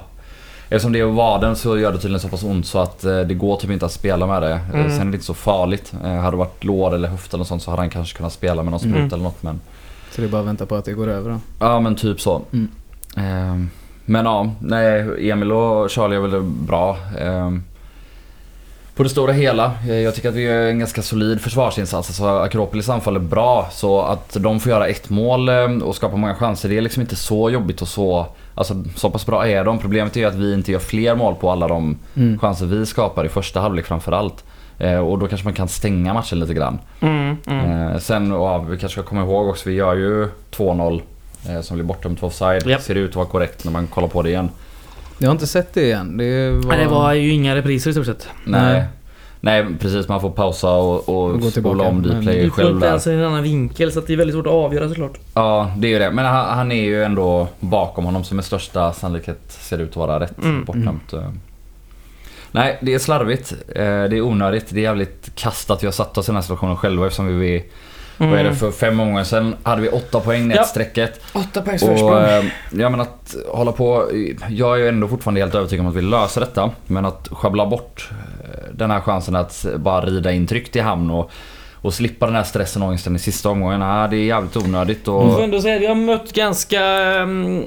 eftersom 0.70 0.92
det 0.92 1.00
är 1.00 1.06
vaden 1.06 1.56
så 1.56 1.78
gör 1.78 1.92
det 1.92 1.98
tydligen 1.98 2.20
så 2.20 2.28
pass 2.30 2.44
ont 2.44 2.66
så 2.68 2.80
att 2.80 3.04
eh, 3.04 3.20
det 3.20 3.34
går 3.34 3.58
typ 3.58 3.70
inte 3.72 3.86
att 3.86 3.92
spela 3.92 4.28
med 4.28 4.42
det. 4.42 4.52
Eh, 4.52 4.70
Mm. 4.74 4.90
Sen 4.92 5.02
är 5.02 5.06
det 5.06 5.16
inte 5.16 5.26
så 5.26 5.34
farligt. 5.34 5.94
Eh, 6.04 6.12
Hade 6.14 6.32
det 6.32 6.38
varit 6.38 6.64
lår 6.64 6.96
eller 6.96 7.08
höft 7.08 7.34
eller 7.34 7.38
något 7.40 7.48
sånt 7.48 7.64
så 7.64 7.72
hade 7.72 7.82
han 7.82 7.90
kanske 7.90 8.18
kunnat 8.18 8.34
spela 8.34 8.64
med 8.64 8.72
någon 8.72 8.80
sprut 8.80 8.96
Mm. 8.96 9.14
eller 9.14 9.24
något 9.24 9.44
men... 9.44 9.60
Så 10.12 10.22
det 10.22 10.28
är 10.28 10.32
bara 10.32 10.42
att 10.42 10.48
vänta 10.48 10.66
på 10.66 10.76
att 10.76 10.86
det 10.86 10.94
går 10.94 11.08
över 11.08 11.30
då. 11.32 11.40
Ja 11.60 11.80
men 11.80 11.96
typ 11.96 12.22
så. 12.22 12.42
Mm. 12.54 12.68
Ehm, 13.18 13.70
men 14.06 14.26
ja, 14.26 14.52
nej, 14.60 15.30
Emil 15.32 15.52
och 15.52 15.92
Charlie 15.92 16.16
är 16.16 16.20
väl 16.20 16.42
bra. 16.44 16.98
På 18.95 19.04
det 19.04 19.09
stora 19.09 19.31
hela, 19.33 19.71
eh, 19.87 19.95
jag 19.95 20.16
tycker 20.16 20.30
att 20.30 20.35
vi 20.35 20.42
gör 20.42 20.68
en 20.68 20.80
ganska 20.80 21.02
solid 21.02 21.42
försvarsinsats. 21.42 22.09
Alltså 22.09 22.25
Akropolis 22.28 22.90
anfaller 22.90 23.19
bra 23.19 23.68
så 23.71 24.02
att 24.02 24.37
de 24.40 24.59
får 24.59 24.69
göra 24.71 24.87
ett 24.87 25.09
mål 25.09 25.49
eh, 25.49 25.64
och 25.83 25.95
skapa 25.95 26.18
många 26.18 26.35
chanser 26.35 26.69
det 26.69 26.78
är 26.78 26.81
liksom 26.81 27.02
inte 27.02 27.16
så 27.16 27.49
jobbigt 27.49 27.81
och 27.81 27.87
så... 27.87 28.25
Alltså 28.56 28.83
så 28.95 29.09
pass 29.09 29.25
bra 29.25 29.47
är 29.47 29.64
de. 29.64 29.80
Problemet 29.80 30.16
är 30.16 30.19
ju 30.19 30.25
att 30.25 30.35
vi 30.35 30.54
inte 30.54 30.71
gör 30.71 30.80
fler 30.80 31.16
mål 31.16 31.35
på 31.35 31.52
alla 31.52 31.68
de 31.68 31.97
Mm. 32.16 32.40
chanser 32.40 32.66
vi 32.66 32.85
skapar 32.85 33.25
i 33.25 33.30
första 33.30 33.59
halvlek 33.59 33.85
framförallt. 33.85 34.44
Eh, 34.80 34.97
och 34.97 35.19
då 35.19 35.28
kanske 35.28 35.45
man 35.47 35.54
kan 35.54 35.68
stänga 35.68 36.14
matchen 36.14 36.40
lite 36.40 36.54
grann. 36.54 36.80
Mm, 36.99 37.37
mm. 37.47 37.99
Sen, 37.99 38.31
och, 38.31 38.47
ja, 38.47 38.57
vi 38.57 38.78
kanske 38.78 39.02
ska 39.02 39.09
komma 39.09 39.21
ihåg 39.21 39.47
också, 39.49 39.69
vi 39.69 39.75
gör 39.75 39.95
ju 39.95 40.28
2-0 40.52 41.02
eh, 41.49 41.61
som 41.61 41.78
blir 41.78 41.85
bortdömt 41.85 42.19
för 42.19 42.28
offside. 42.28 42.68
Japp. 42.68 42.81
Ser 42.81 42.95
ut 42.95 43.09
att 43.09 43.16
vara 43.16 43.25
korrekt 43.25 43.64
när 43.66 43.71
man 43.71 43.87
kollar 43.87 44.07
på 44.07 44.21
det 44.21 44.30
igen. 44.30 44.49
Jag 45.18 45.28
har 45.28 45.31
inte 45.31 45.48
sett 45.48 45.74
det 45.74 45.84
igen. 45.84 46.18
Det 46.18 46.52
var... 46.52 46.69
Nej, 46.76 46.80
det 46.86 46.88
var 46.92 47.14
ju 47.14 47.30
inga 47.31 47.56
repriser 47.56 47.90
i 47.90 47.94
stort 47.94 48.06
sett. 48.06 48.28
Nej. 48.45 48.84
Nej. 49.40 49.66
Precis, 49.80 50.07
man 50.07 50.22
får 50.22 50.30
pausa 50.30 50.72
och, 50.72 51.10
och, 51.10 51.24
Och 51.30 51.40
gå 51.42 51.52
tillbaka, 51.52 51.76
spola 51.76 51.90
om 51.90 52.02
Dplay 52.02 52.44
Du 52.44 52.50
får 52.50 52.56
själv 52.56 52.69
inte 52.69 52.86
där. 52.86 52.88
ens 52.90 53.07
i 53.07 53.12
en 53.14 53.24
annan 53.24 53.44
vinkel 53.44 53.92
så 53.92 54.00
att 54.00 54.07
det 54.07 54.14
är 54.14 54.18
väldigt 54.18 54.34
svårt 54.36 54.48
att 54.48 54.54
avgöra 54.54 54.90
såklart. 54.90 55.18
Ja, 55.34 55.72
det 55.78 55.88
är 55.88 55.92
ju 55.92 56.00
det. 56.00 56.12
Men 56.12 56.26
han, 56.26 56.57
han 56.57 56.72
är 56.72 56.84
ju 56.84 57.04
ändå 57.04 57.48
bakom 57.60 58.06
honom 58.06 58.24
som 58.24 58.36
med 58.36 58.45
största 58.45 58.94
sannolikhet 58.94 59.40
ser 59.48 59.78
ut 59.78 59.90
att 59.90 59.95
vara 59.95 60.19
rätt 60.19 60.38
Mm. 60.44 60.64
bortdömt. 60.66 61.14
eh. 61.14 61.30
Nej, 62.52 62.78
det 62.81 62.94
är 62.94 63.00
slarvigt. 63.00 63.52
eh, 63.68 63.76
Det 63.84 64.18
är 64.18 64.22
onödigt. 64.22 64.66
Det 64.69 64.80
är 64.80 64.84
jävligt 64.84 65.31
kast 65.36 65.69
att 65.69 65.84
vi 65.84 65.88
har 65.88 65.92
satt 65.92 66.18
oss 66.18 66.26
i 66.26 66.28
den 66.30 66.36
här 66.36 66.42
situationen 66.42 66.78
själva 66.78 67.06
eftersom 67.06 67.40
vi... 67.40 67.66
Mm. 68.18 68.31
Vad 68.31 68.40
är 68.40 68.44
det 68.44 68.56
för 68.56 68.72
fem 68.72 69.00
omgångar 69.00 69.24
sen 69.24 69.56
hade 69.64 69.81
vi 69.81 69.90
åtta 69.90 70.19
poäng 70.19 70.48
ner 70.48 70.56
Ja. 70.56 70.62
till 70.64 70.69
strecket. 70.69 71.22
Åtta 71.34 71.62
poängs 71.62 71.84
Och 71.84 71.90
försprång. 71.90 72.24
eh, 72.24 72.44
ja 72.72 72.90
men 72.90 73.02
att 73.02 73.36
hålla 73.48 73.72
på... 73.72 74.10
Jag 74.50 74.74
är 74.74 74.78
ju 74.78 74.88
ändå 74.88 75.07
fortfarande 75.07 75.42
helt 75.42 75.56
övertygad 75.56 75.86
om 75.86 75.90
att 75.90 75.95
vi 75.98 76.02
löser 76.02 76.42
detta. 76.42 76.72
Men 76.88 77.06
att 77.06 77.28
sjabbla 77.31 77.66
bort 77.66 78.10
eh, 78.44 78.60
den 78.74 78.92
här 78.92 79.00
chansen 79.02 79.36
att 79.36 79.66
bara 79.78 80.06
rida 80.06 80.31
in 80.31 80.48
tryggt 80.48 80.76
i 80.76 80.80
hamn 80.80 81.12
och, 81.12 81.31
och 81.81 81.94
slippa 81.94 82.26
den 82.26 82.36
här 82.36 82.44
stressen 82.44 82.81
och 82.81 82.88
ångesten 82.88 83.16
i 83.16 83.19
sista 83.19 83.50
omgången. 83.50 83.81
Ja, 83.81 84.07
det 84.07 84.18
är 84.18 84.26
jävligt 84.26 84.57
onödigt 84.57 85.07
och... 85.07 85.26
Jag 85.26 85.34
får 85.34 85.44
ändå 85.44 85.62
säga 85.62 85.76
att 85.76 85.81
vi 85.81 85.88
har 85.88 85.95
mött 85.95 86.34
ganska 86.34 86.81
um, 87.22 87.64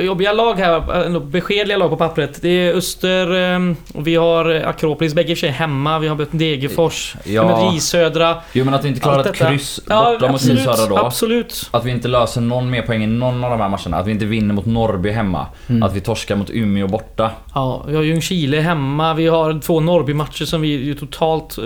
jobbiga 0.00 0.32
lag 0.32 0.54
här. 0.54 1.04
Ändå 1.04 1.20
beskedliga 1.20 1.78
lag 1.78 1.90
på 1.90 1.96
pappret. 1.96 2.38
Det 2.42 2.48
är 2.48 2.74
Öster 2.74 3.34
ehm, 3.34 3.76
och 3.94 4.06
vi 4.06 4.14
har 4.16 4.50
Akropolis, 4.66 5.14
bägge 5.14 5.30
i 5.30 5.34
och 5.34 5.38
för 5.38 5.46
sig 5.46 5.50
hemma. 5.50 5.98
Vi 5.98 6.08
har 6.08 6.16
mött 6.16 6.28
Degerfors. 6.30 7.16
Vi 7.24 7.36
har 7.36 7.50
Ja. 7.50 7.72
mött 7.72 7.82
Södra. 7.82 8.36
Jo 8.52 8.64
men 8.64 8.74
att 8.74 8.84
vi 8.84 8.88
inte 8.88 9.00
klarar 9.00 9.20
ett 9.24 9.34
kryss 9.34 9.80
Ja, 9.88 10.04
borta 10.12 10.26
mot 10.26 10.34
absolut. 10.34 10.62
Södra 10.62 10.86
då. 10.86 10.96
Absolut. 10.98 11.68
Att 11.70 11.84
vi 11.84 11.90
inte 11.90 12.08
löser 12.08 12.40
någon 12.40 12.70
mer 12.70 12.82
poäng 12.82 13.02
i 13.04 13.06
någon 13.06 13.44
av 13.44 13.50
de 13.50 13.60
här 13.60 13.68
matcherna. 13.68 13.96
Att 13.96 14.06
vi 14.06 14.12
inte 14.12 14.24
vinner 14.24 14.54
mot 14.54 14.66
Norrby 14.66 15.10
hemma. 15.10 15.46
Mm. 15.68 15.82
Att 15.82 15.94
vi 15.96 16.00
torskar 16.00 16.36
mot 16.36 16.50
Umeå 16.50 16.86
borta. 16.88 17.30
Ja, 17.54 17.84
vi 17.88 17.96
har 17.96 18.02
Ljungskile 18.02 18.60
hemma. 18.60 19.14
Vi 19.14 19.26
har 19.26 19.60
två 19.60 19.80
Norrby-matcher 19.80 20.44
som 20.44 20.60
vi 20.60 20.68
ju 20.68 20.94
totalt... 20.94 21.58
eh, 21.58 21.64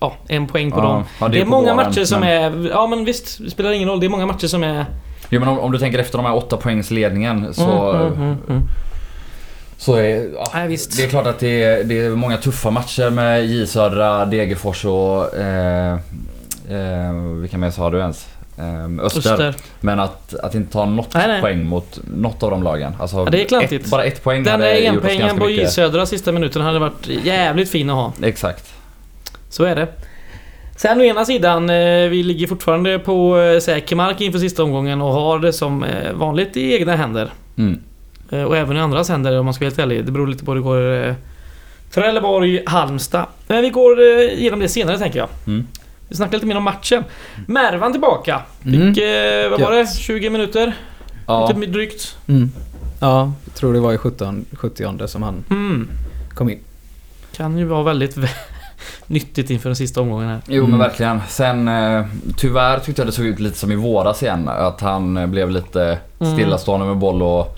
Ja, 0.00 0.12
en 0.28 0.46
poäng 0.46 0.70
på 0.72 0.80
dem. 0.80 1.04
ja, 1.20 1.28
Det 1.28 1.38
är 1.40 1.44
på 1.44 1.50
många 1.50 1.62
våren, 1.74 1.76
matcher 1.88 2.04
som 2.04 2.20
men- 2.20 2.64
är... 2.64 2.70
Ja 2.70 2.86
men 2.86 3.04
visst, 3.04 3.38
det 3.44 3.50
spelar 3.50 3.70
ingen 3.72 3.88
roll. 3.88 4.00
Det 4.00 4.06
är 4.06 4.10
många 4.10 4.26
matcher 4.26 4.46
som 4.46 4.62
är 4.64 4.84
Jo 5.30 5.40
men 5.40 5.48
om, 5.48 5.58
om 5.58 5.72
du 5.72 5.78
tänker 5.78 5.98
efter 5.98 6.18
de 6.18 6.26
här 6.26 6.34
åtta 6.34 6.56
poängs 6.56 6.90
ledningen 6.90 7.54
så... 7.54 7.90
Mm, 7.92 8.06
mm, 8.06 8.22
mm, 8.22 8.36
mm. 8.48 8.62
Så 9.76 9.94
är, 9.94 10.30
ja, 10.34 10.50
Nej, 10.54 10.78
det 10.96 11.04
är 11.04 11.08
klart 11.08 11.26
att 11.26 11.38
det 11.38 11.62
är, 11.62 11.84
det 11.84 12.00
är 12.00 12.10
många 12.10 12.36
tuffa 12.36 12.70
matcher 12.70 13.10
med 13.10 13.46
J 13.46 13.66
Södra, 13.66 14.24
Degerfors 14.24 14.84
och... 14.84 15.36
Eh, 15.36 15.92
eh, 16.70 17.12
vilka 17.40 17.58
mer 17.58 17.70
sa 17.70 17.90
du 17.90 17.98
ens? 17.98 18.28
Eh, 18.58 19.04
Öster. 19.04 19.18
Öster. 19.18 19.54
Men 19.80 20.00
att, 20.00 20.34
att 20.34 20.54
inte 20.54 20.72
ta 20.72 20.84
något 20.84 21.14
Nej, 21.14 21.28
nej. 21.28 21.40
poäng 21.40 21.64
mot 21.64 21.98
något 22.14 22.42
av 22.42 22.50
de 22.50 22.62
lagen. 22.62 22.92
Alltså, 23.00 23.16
Ja, 23.16 23.30
det 23.30 23.42
är 23.42 23.48
klantigt. 23.48 23.84
Ett, 23.84 23.90
bara 23.90 24.04
ett 24.04 24.24
poäng 24.24 24.42
Den 24.42 24.52
hade 24.52 24.64
där 24.64 24.92
gjort 24.92 25.02
ganska 25.02 25.38
på 25.38 25.50
J. 25.50 25.68
Södra 25.68 26.06
sista 26.06 26.32
minuten 26.32 26.62
hade 26.62 26.78
varit 26.78 27.06
jävligt 27.06 27.70
fin 27.70 27.90
att 27.90 27.96
ha. 27.96 28.12
Exakt. 28.22 28.72
Så 29.50 29.64
är 29.64 29.76
det. 29.76 29.88
Sen 30.78 31.00
å 31.00 31.04
ena 31.04 31.24
sidan, 31.24 31.70
eh, 31.70 32.08
vi 32.08 32.22
ligger 32.22 32.46
fortfarande 32.46 32.98
på 32.98 33.38
eh, 33.40 33.60
säker 33.60 33.96
mark 33.96 34.20
inför 34.20 34.38
sista 34.38 34.62
omgången 34.62 35.00
och 35.02 35.12
har 35.12 35.38
det 35.38 35.52
som 35.52 35.82
eh, 35.84 36.12
vanligt 36.12 36.56
i 36.56 36.74
egna 36.74 36.96
händer. 36.96 37.30
Mm. 37.56 37.80
Och 38.46 38.56
även 38.56 38.76
i 38.76 38.80
andras 38.80 39.08
händer 39.08 39.38
om 39.38 39.44
man 39.44 39.54
ska 39.54 39.64
vara 39.64 39.68
helt 39.70 39.78
ärlig. 39.78 40.04
Det 40.06 40.12
beror 40.12 40.26
lite 40.26 40.44
på 40.44 40.50
hur 40.54 40.56
det 40.60 40.64
går. 40.64 41.14
Trelleborg, 41.90 42.62
Halmstad. 42.66 43.26
Men 43.46 43.62
vi 43.62 43.70
går 43.70 44.00
igenom 44.02 44.60
det 44.60 44.68
senare 44.68 44.98
tänker 44.98 45.18
jag. 45.18 45.28
Mm. 45.46 45.66
Vi 46.08 46.16
snackar 46.16 46.32
lite 46.32 46.46
mer 46.46 46.56
om 46.56 46.62
matchen. 46.62 47.04
Mervan 47.46 47.92
tillbaka. 47.92 48.42
Mm. 48.64 48.94
Fick, 48.94 49.04
eh, 49.04 49.50
vad 49.50 49.60
var 49.60 49.72
det? 49.72 49.86
20 49.86 50.30
minuter? 50.30 50.72
Ja, 51.26 51.52
Lite 51.56 51.70
drygt. 51.70 52.16
Mm. 52.26 52.50
Ja, 53.00 53.32
jag 53.44 53.54
tror 53.54 53.72
det 53.72 53.80
var 53.80 53.92
i 53.92 53.98
17, 53.98 54.44
70 54.52 55.08
som 55.08 55.22
han 55.22 55.44
Mm. 55.50 55.88
kom 56.34 56.50
in. 56.50 56.58
Kan 57.36 57.58
ju 57.58 57.64
vara 57.64 57.82
väldigt 57.82 58.16
nyttigt 59.06 59.50
inför 59.50 59.68
den 59.68 59.76
sista 59.76 60.00
omgången 60.00 60.28
här. 60.28 60.40
Jo 60.46 60.62
men 60.62 60.74
Mm. 60.74 60.78
verkligen. 60.78 61.20
Sen 61.28 61.68
eh, 61.68 62.04
tyvärr 62.36 62.78
tyckte 62.78 63.02
jag 63.02 63.08
det 63.08 63.12
såg 63.12 63.26
ut 63.26 63.40
lite 63.40 63.58
som 63.58 63.72
i 63.72 63.76
våras 63.76 64.22
igen. 64.22 64.48
Att 64.48 64.80
han 64.80 65.16
eh, 65.16 65.26
blev 65.26 65.50
lite 65.50 65.98
Mm. 66.20 66.32
stillastående 66.34 66.86
med 66.86 66.96
boll 66.96 67.22
och... 67.22 67.54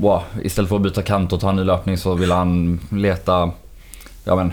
Wow, 0.00 0.22
istället 0.42 0.68
för 0.68 0.76
att 0.76 0.82
byta 0.82 1.02
kant 1.02 1.32
och 1.32 1.40
ta 1.40 1.48
en 1.50 1.56
ny 1.56 1.64
löpning 1.64 1.96
så 1.98 2.14
ville 2.14 2.34
han 2.34 2.80
leta 2.90 3.50
ja, 4.24 4.36
men, 4.36 4.52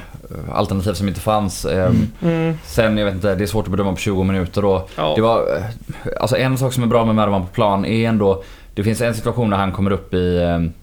alternativ 0.53 0.93
som 0.93 1.07
inte 1.07 1.19
fanns. 1.19 1.65
Eh, 1.65 1.85
Mm. 1.89 2.07
Mm. 2.21 2.57
Sen, 2.65 2.97
jag 2.97 3.05
vet 3.05 3.13
inte, 3.15 3.35
det 3.35 3.43
är 3.43 3.47
svårt 3.47 3.65
att 3.65 3.71
bedöma 3.71 3.91
på 3.91 3.97
20 3.97 4.23
minuter 4.23 4.65
och 4.65 4.89
Ja. 4.95 5.13
det 5.15 5.21
var... 5.21 5.39
eh, 5.57 5.63
Alltså 6.21 6.37
en 6.37 6.57
sak 6.57 6.73
som 6.73 6.83
är 6.83 6.87
bra 6.87 7.05
med 7.05 7.15
Mervan 7.15 7.41
på 7.41 7.47
plan 7.47 7.85
är 7.85 8.09
ändå... 8.09 8.43
Det 8.73 8.83
finns 8.83 9.01
en 9.01 9.13
situation 9.13 9.49
när 9.49 9.57
han 9.57 9.71
kommer 9.71 9.91
upp 9.91 10.13
i, 10.13 10.17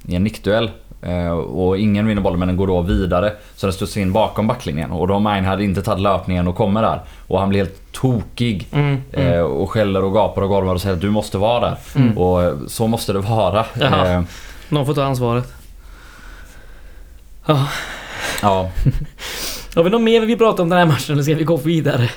i 0.06 0.14
en 0.14 0.24
nickduell. 0.24 0.70
Eh, 1.06 1.30
Och 1.30 1.78
ingen 1.78 2.06
vinner 2.06 2.22
bollen 2.22 2.38
men 2.38 2.48
den 2.48 2.56
går 2.56 2.66
då 2.66 2.80
vidare. 2.80 3.32
Så 3.56 3.66
den 3.66 3.72
studsar 3.72 4.00
in 4.00 4.12
bakom 4.12 4.46
backlinjen. 4.46 4.90
Och 4.90 5.08
då 5.08 5.14
har 5.14 5.34
Mine 5.34 5.46
hade 5.46 5.64
inte 5.64 5.82
tagit 5.82 6.02
löpningen 6.02 6.48
och 6.48 6.56
kommer 6.56 6.82
där. 6.82 7.00
Och 7.26 7.40
han 7.40 7.48
blir 7.48 7.58
helt 7.60 7.92
tokig. 7.92 8.68
Mm. 8.72 9.02
Mm. 9.12 9.32
eh, 9.32 9.40
Och 9.40 9.70
skäller 9.70 10.04
och 10.04 10.12
gapar 10.14 10.42
och 10.42 10.48
gormar 10.48 10.74
och 10.74 10.80
säger 10.80 10.94
att 10.94 11.00
du 11.00 11.10
måste 11.10 11.38
vara 11.38 11.60
där. 11.60 11.76
Mm. 11.96 12.18
Och 12.18 12.42
eh, 12.42 12.54
så 12.68 12.86
måste 12.86 13.12
det 13.12 13.18
vara. 13.18 13.64
Jaha. 13.80 14.24
Någon 14.68 14.86
får 14.86 14.94
ta 14.94 15.04
ansvaret. 15.04 15.52
Ja. 17.46 17.68
Ja. 18.42 18.70
Har 19.74 19.82
vi 19.84 19.90
något 19.90 20.00
mer 20.02 20.20
vi 20.20 20.26
vill 20.26 20.38
prata 20.38 20.62
om 20.62 20.68
den 20.68 20.78
här 20.78 20.86
matchen 20.86 21.12
eller 21.12 21.22
ska 21.22 21.34
vi 21.34 21.44
gå 21.44 21.56
vidare? 21.56 22.08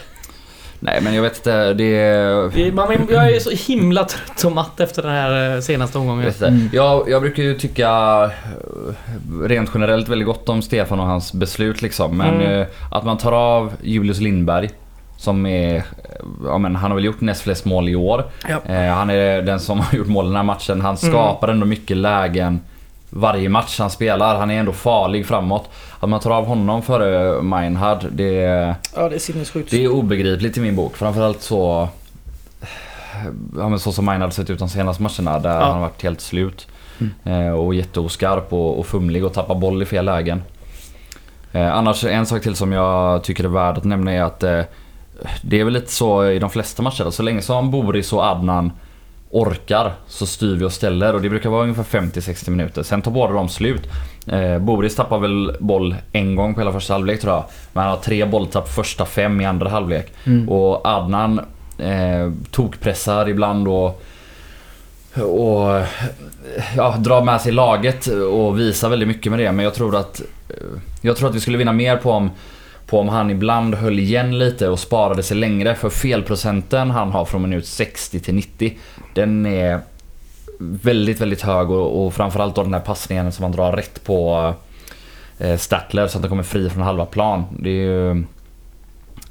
Nej 0.80 1.02
men 1.02 1.14
jag 1.14 1.22
vet 1.22 1.38
inte. 1.38 1.74
Det 1.74 1.96
är... 1.98 2.72
Man, 2.72 3.08
jag 3.10 3.32
är 3.36 3.40
så 3.40 3.50
himla 3.74 4.04
trött 4.04 4.44
och 4.46 4.52
matt 4.52 4.80
efter 4.80 5.02
den 5.02 5.12
här 5.12 5.56
eh, 5.56 5.62
senaste 5.62 5.98
omgången. 5.98 6.34
Mm. 6.42 6.70
Jag, 6.74 7.10
jag 7.10 7.22
brukar 7.22 7.44
ju 7.44 7.54
tycka 7.54 7.90
eh, 8.24 9.44
rent 9.44 9.70
generellt 9.74 10.08
väldigt 10.10 10.26
gott 10.26 10.50
om 10.50 10.62
Stefan 10.62 11.00
och 11.00 11.06
hans 11.06 11.34
beslut 11.34 11.82
liksom. 11.82 12.18
Men 12.18 12.34
Mm. 12.36 12.62
eh, 12.62 12.68
att 12.92 13.04
man 13.06 13.18
tar 13.18 13.32
av 13.32 13.72
Julius 13.82 14.20
Lindberg 14.20 14.70
som 15.18 15.46
är, 15.46 15.84
ja 16.46 16.58
men 16.58 16.76
han 16.76 16.92
har 16.92 16.96
väl 16.96 17.06
gjort 17.06 17.22
näst 17.22 17.42
flest 17.42 17.66
mål 17.66 17.90
i 17.90 17.96
år. 17.96 18.24
Ja. 18.50 18.74
Eh, 18.74 18.94
han 18.94 19.10
är 19.10 19.42
den 19.42 19.60
som 19.60 19.80
har 19.80 19.98
gjort 19.98 20.08
mål 20.08 20.26
den 20.26 20.36
här 20.36 20.44
matchen. 20.44 20.82
Han 20.82 20.98
skapar 20.98 21.48
ändå 21.48 21.66
mycket 21.66 21.98
lägen 21.98 22.60
varje 23.10 23.50
match 23.50 23.80
han 23.80 23.90
spelar. 23.90 24.36
Han 24.40 24.52
är 24.52 24.60
ändå 24.60 24.72
farlig 24.72 25.26
framåt. 25.28 25.70
Att 26.00 26.10
man 26.10 26.20
tar 26.20 26.32
av 26.32 26.46
honom 26.46 26.82
före 26.82 27.42
Meinhard, 27.42 28.06
det, 28.12 28.34
Ja, 28.96 29.10
det 29.10 29.16
är 29.16 29.20
sinnessjukt. 29.20 29.72
det 29.72 29.84
är 29.84 29.92
obegripligt 29.92 30.58
i 30.58 30.60
min 30.60 30.76
bok. 30.76 30.98
Framförallt 30.98 31.42
så... 31.42 31.90
Ja 33.58 33.70
men 33.70 33.80
så 33.80 33.92
som 33.92 34.06
Meinhard 34.06 34.34
sett 34.34 34.50
ut 34.50 34.60
de 34.60 34.70
senaste 34.70 35.04
matcherna 35.04 35.40
där 35.40 35.50
Ja. 35.60 35.64
han 35.66 35.74
har 35.74 35.80
varit 35.82 36.04
helt 36.04 36.22
slut. 36.22 36.68
Eh, 37.24 37.50
och 37.50 37.76
jätteoskarp 37.76 38.54
och, 38.54 38.80
och 38.80 38.86
fumlig 38.86 39.26
och 39.26 39.34
tappar 39.34 39.56
boll 39.56 39.82
i 39.82 39.86
fel 39.86 40.06
lägen. 40.06 40.44
Eh, 41.52 41.76
annars 41.78 42.04
en 42.04 42.26
sak 42.26 42.42
till 42.42 42.56
som 42.56 42.72
jag 42.72 43.24
tycker 43.24 43.44
är 43.44 43.48
värd 43.48 43.78
att 43.78 43.84
nämna 43.84 44.12
är 44.12 44.22
att 44.22 44.44
eh, 44.44 44.62
det 45.42 45.60
är 45.60 45.64
väl 45.64 45.74
lite 45.74 45.92
så 45.92 46.26
i 46.26 46.40
de 46.40 46.50
flesta 46.50 46.84
matcher. 46.84 47.10
Så 47.10 47.24
länge 47.24 47.42
som 47.42 47.72
Boris 47.72 48.14
och 48.14 48.24
Adnan 48.24 48.72
orkar 49.30 49.94
så 50.08 50.26
styr 50.26 50.56
vi 50.56 50.66
och 50.66 50.74
ställer 50.74 51.14
och 51.14 51.22
det 51.22 51.30
brukar 51.30 51.50
vara 51.50 51.64
ungefär 51.64 52.00
50-60 52.00 52.50
minuter. 52.50 52.84
Sen 52.84 53.02
tar 53.02 53.12
båda 53.12 53.34
de 53.34 53.50
slut. 53.50 53.90
Eh, 54.28 54.60
Boris 54.60 54.96
tappar 54.96 55.20
väl 55.20 55.56
boll 55.60 55.96
en 56.12 56.36
gång 56.36 56.54
på 56.54 56.62
hela 56.62 56.74
första 56.74 56.94
halvlek 56.94 57.22
tror 57.22 57.34
jag. 57.34 57.44
Men 57.74 57.84
han 57.84 57.92
har 57.92 57.98
tre 57.98 58.26
bolltapp 58.26 58.70
första 58.70 59.06
fem 59.06 59.42
i 59.42 59.46
andra 59.46 59.70
halvlek. 59.70 60.14
Mm. 60.24 60.50
Och 60.50 60.88
Adnan 60.88 61.40
eh, 61.78 62.32
tokpressar 62.52 63.30
ibland 63.30 63.68
och, 63.68 64.04
och 65.14 65.82
ja, 66.76 66.96
drar 67.00 67.22
med 67.22 67.42
sig 67.42 67.52
laget 67.52 68.08
och 68.08 68.60
visar 68.60 68.90
väldigt 68.90 69.08
mycket 69.08 69.32
med 69.32 69.40
det. 69.40 69.52
Men 69.52 69.66
jag 69.66 69.74
tror 69.74 69.96
att 69.96 70.22
eh, 70.50 70.56
jag 71.02 71.18
tror 71.18 71.30
att 71.30 71.36
vi 71.36 71.40
skulle 71.40 71.58
vinna 71.58 71.74
mer 71.74 71.98
på 71.98 72.12
om, 72.12 72.32
på 72.88 73.00
om 73.00 73.10
han 73.10 73.30
ibland 73.30 73.76
höll 73.76 74.00
igen 74.00 74.40
lite 74.40 74.70
och 74.70 74.80
sparade 74.80 75.24
sig 75.24 75.38
längre. 75.38 75.76
För 75.76 75.90
felprocenten 75.90 76.92
han 76.92 77.12
har 77.12 77.26
från 77.26 77.42
minut 77.42 77.66
60 77.66 78.20
till 78.20 78.36
90 78.36 78.78
den 79.14 79.46
är 79.46 79.80
väldigt, 80.60 81.22
väldigt 81.22 81.42
hög 81.42 81.72
och, 81.72 82.06
och 82.06 82.14
framförallt 82.14 82.56
då 82.56 82.64
den 82.64 82.74
här 82.74 82.82
passningen 82.82 83.32
som 83.32 83.44
han 83.44 83.52
drar 83.52 83.72
rätt 83.72 84.04
på 84.04 84.54
eh, 85.38 85.58
Statler 85.58 86.08
så 86.08 86.18
att 86.18 86.22
den 86.22 86.30
kommer 86.30 86.44
fri 86.44 86.70
från 86.70 86.84
halva 86.84 87.06
plan. 87.06 87.44
Det 87.60 87.70
är 87.70 87.84
ju 87.84 88.24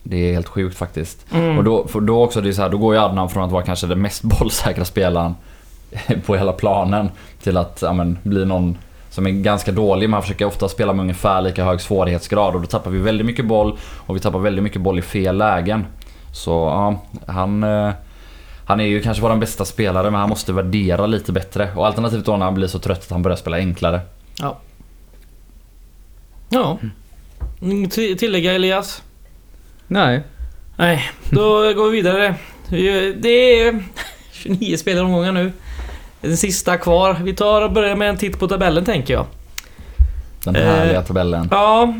det 0.03 0.17
är 0.17 0.33
helt 0.33 0.49
sjukt 0.49 0.77
faktiskt. 0.77 1.27
Mm. 1.33 1.59
Och 1.59 1.65
då, 1.65 1.87
då 2.01 2.25
också, 2.25 2.41
det 2.41 2.49
är 2.49 2.53
så 2.53 2.63
här, 2.63 2.69
då 2.69 2.79
går 2.79 2.95
ju 2.95 3.01
Adnan 3.01 3.31
från 3.31 3.45
att 3.45 3.51
vara 3.51 3.63
kanske 3.63 3.87
den 3.87 4.03
mest 4.03 4.23
bollsäkra 4.39 4.85
spelaren 4.85 5.35
på 6.27 6.37
hela 6.37 6.53
planen 6.53 7.11
till 7.43 7.57
att 7.57 7.83
ja, 7.83 7.93
men, 7.93 8.19
bli 8.23 8.45
någon 8.45 8.79
som 9.17 9.27
är 9.27 9.31
ganska 9.31 9.73
dålig. 9.73 10.11
Man 10.11 10.23
försöker 10.23 10.45
ofta 10.45 10.69
spela 10.69 10.93
med 10.93 11.03
ungefär 11.03 11.43
lika 11.43 11.65
hög 11.65 11.81
svårighetsgrad 11.81 12.55
och 12.55 12.61
då 12.61 12.67
tappar 12.67 12.91
vi 12.91 12.99
väldigt 12.99 13.27
mycket 13.27 13.45
boll 13.47 13.79
och 14.07 14.17
vi 14.17 14.21
tappar 14.21 14.39
väldigt 14.39 14.63
mycket 14.65 14.81
boll 14.81 14.99
i 14.99 15.03
fel 15.03 15.37
lägen. 15.37 15.87
Så 16.33 16.51
ja, 16.51 17.03
han... 17.33 17.63
eh, 17.65 17.91
Han 18.67 18.81
är 18.81 18.85
ju 18.85 19.03
kanske 19.03 19.23
vår 19.23 19.37
bästa 19.37 19.65
spelare 19.65 20.11
men 20.11 20.21
han 20.21 20.29
måste 20.29 20.53
värdera 20.53 21.07
lite 21.07 21.33
bättre. 21.33 21.69
Och 21.77 21.87
alternativt 21.87 22.25
då 22.25 22.37
när 22.37 22.45
han 22.45 22.55
blir 22.55 22.67
så 22.69 22.79
trött 22.79 22.99
att 23.05 23.11
han 23.11 23.23
börjar 23.23 23.37
spela 23.37 23.57
enklare. 23.57 24.01
Ja. 24.41 24.59
Ja. 26.49 26.79
Inget 27.61 27.93
till- 27.93 28.19
tillägga 28.19 28.53
Elias? 28.53 29.03
Nej. 29.87 30.23
Nej, 30.77 31.11
då 31.31 31.73
går 31.75 31.91
vi 31.91 31.97
vidare. 31.97 32.35
Vi- 32.69 33.13
Det 33.21 33.61
är 33.61 33.85
29 34.33 34.77
spelaromgångar 34.79 35.33
nu. 35.33 35.53
Den 36.27 36.37
sista 36.37 36.77
kvar. 36.77 37.17
Vi 37.23 37.35
tar 37.35 37.63
och 37.63 37.73
börjar 37.73 37.97
med 37.97 38.09
en 38.09 38.17
titt 38.17 38.39
på 38.39 38.49
tabellen 38.49 38.85
tänker 38.85 39.15
jag. 39.15 39.27
Den 40.45 40.57
Eh, 40.57 40.63
härliga 40.65 41.03
tabellen. 41.03 41.49
Ja, 41.51 41.95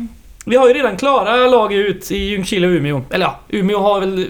vi 0.45 0.55
har 0.55 0.67
ju 0.67 0.73
redan 0.73 0.97
klara 0.97 1.35
lag 1.47 1.73
ut 1.73 2.11
i 2.11 2.17
Ljungskile 2.17 2.67
och 2.67 2.71
Umeå. 2.73 3.01
Eller 3.09 3.25
ja, 3.25 3.39
Umeå 3.49 3.79
har 3.79 3.99
väl 3.99 4.27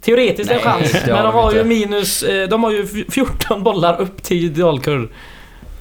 teoretiskt 0.00 0.50
en 0.50 0.58
chans. 0.60 0.92
Men 1.06 1.24
de 1.24 1.34
har 1.34 1.52
ju 1.52 1.58
inte. 1.58 1.68
minus... 1.68 2.22
eh, 2.22 2.48
De 2.48 2.64
har 2.64 2.70
ju 2.70 2.82
f- 2.84 3.06
14 3.14 3.62
bollar 3.62 4.00
upp 4.00 4.22
till 4.22 4.54
Dalkurd. 4.60 5.08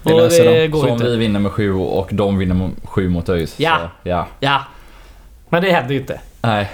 Det 0.04 0.14
Och 0.14 0.20
löser 0.22 0.46
det 0.46 0.62
de. 0.62 0.68
går 0.68 0.80
Så 0.80 0.86
ju 0.86 0.92
om 0.92 0.98
inte. 0.98 1.10
vi 1.10 1.18
vinner 1.18 1.40
med 1.40 1.52
sju 1.52 1.74
och 1.74 2.10
de 2.12 2.38
vinner 2.38 2.56
med 2.56 2.72
sju 2.84 3.10
mot 3.10 3.30
ÖIS. 3.30 3.54
Ja. 3.60 3.78
Ja. 4.04 4.28
Ja. 4.40 4.62
Men 5.50 5.64
det 5.64 5.72
händer 5.72 5.94
ju 5.94 6.00
inte. 6.00 6.20
Nej. 6.42 6.70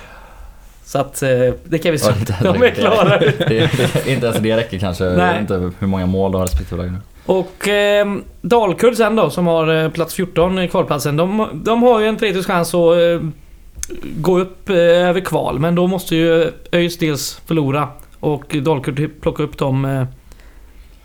Så 0.94 1.00
att 1.00 1.24
eh, 1.24 1.30
det 1.64 1.78
kan 1.78 1.92
vi 1.92 1.98
säga. 1.98 2.16
De 2.42 2.64
är 2.64 2.70
klara. 2.70 3.20
Inte 4.12 4.26
ens 4.26 4.38
det 4.38 4.58
räcker 4.58 4.80
kanske. 4.80 5.04
Nej. 5.04 5.40
inte 5.40 5.72
hur 5.80 5.88
många 5.88 6.06
mål 6.06 6.32
de 6.32 6.38
har 6.38 6.46
respektive 6.46 6.82
lag 6.82 6.92
nu. 6.92 6.98
Och 7.26 7.68
eh, 7.68 8.08
Dalkurd 8.42 8.96
sen 8.96 9.16
då 9.16 9.30
som 9.30 9.48
har 9.48 9.84
eh, 9.84 9.90
plats 9.90 10.14
14 10.14 10.60
i 10.60 10.68
kvalplatsen. 10.68 11.18
De, 11.18 11.50
de 11.54 11.84
har 11.84 12.00
ju 12.00 12.08
en 12.08 12.18
teoretisk 12.18 12.48
chans 12.48 12.74
att 12.76 12.98
eh, 12.98 13.28
gå 14.18 14.40
upp 14.40 14.70
eh, 14.70 14.76
över 14.76 15.20
kval. 15.20 15.60
Men 15.60 15.76
då 15.76 15.88
måste 15.88 16.16
ju 16.16 16.52
ÖIS 16.72 16.98
dels 16.98 17.42
förlora 17.46 17.88
och 18.20 18.56
Dalkurd 18.64 19.22
plocka 19.22 19.44
upp 19.44 19.58
dem. 19.58 19.86
Eh, 19.86 20.04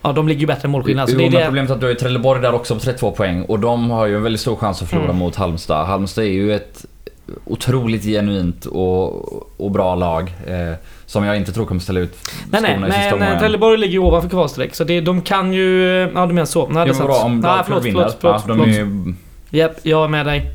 ja, 0.02 0.12
de 0.12 0.28
ligger 0.28 0.40
ju 0.40 0.47
bättre 0.47 0.68
i 0.68 0.71
målskillnad. 0.71 1.09
Jo, 1.12 1.18
det 1.18 1.26
är 1.26 1.30
men 1.30 1.45
problemet 1.45 1.71
är 1.71 1.75
att 1.75 1.80
du 1.80 1.87
har 1.87 1.90
ju 1.90 1.99
Trelleborg 1.99 2.42
där 2.42 2.54
också 2.54 2.75
på 2.75 2.80
32 2.80 3.11
poäng 3.11 3.42
och 3.42 3.59
de 3.61 3.90
har 3.90 4.07
ju 4.07 4.16
en 4.16 4.23
väldigt 4.23 4.40
stor 4.40 4.57
chans 4.57 4.83
att 4.83 4.88
förlora 4.88 5.04
Mm. 5.04 5.16
mot 5.16 5.37
Halmstad. 5.37 5.87
Halmstad 5.87 6.25
är 6.25 6.28
ju 6.28 6.54
ett 6.54 6.85
otroligt 7.44 8.02
genuint 8.04 8.66
och, 8.66 9.61
och 9.61 9.70
bra 9.70 9.94
lag. 9.94 10.35
Eh, 10.47 10.75
som 11.06 11.25
jag 11.25 11.37
inte 11.37 11.52
tror 11.52 11.66
kommer 11.66 11.80
ställa 11.80 12.00
ut 12.00 12.18
Nej, 12.50 12.62
nej, 12.62 12.73
skorna 12.73 12.88
i 12.88 12.92
sista 12.92 13.06
eh, 13.08 13.12
omgången. 13.14 13.38
Trelleborg 13.38 13.78
ligger 13.78 13.92
ju 13.92 13.99
ovanför 13.99 14.28
kvalstreck. 14.28 14.75
Så 14.75 14.85
det, 14.85 15.00
de 15.00 15.20
kan 15.23 15.52
ju... 15.52 15.82
Ja, 16.14 16.26
du 16.26 16.35
menar 16.35 16.44
så. 16.44 16.68
Nej, 16.68 16.87
det 16.88 16.99
är 16.99 17.04
bra 17.04 17.16
om 17.16 17.40
Nej, 17.40 17.61
förlåt, 17.64 17.85
vinner. 17.85 17.99
förlåt, 18.00 18.16
förlåt, 18.20 18.42
ja, 18.47 18.54
de 18.54 18.58
förlåt. 18.58 18.68
är 18.68 18.78
ju, 18.78 19.14
Japp, 19.50 19.76
jag 19.82 20.04
är 20.04 20.08
med 20.08 20.26
dig. 20.26 20.50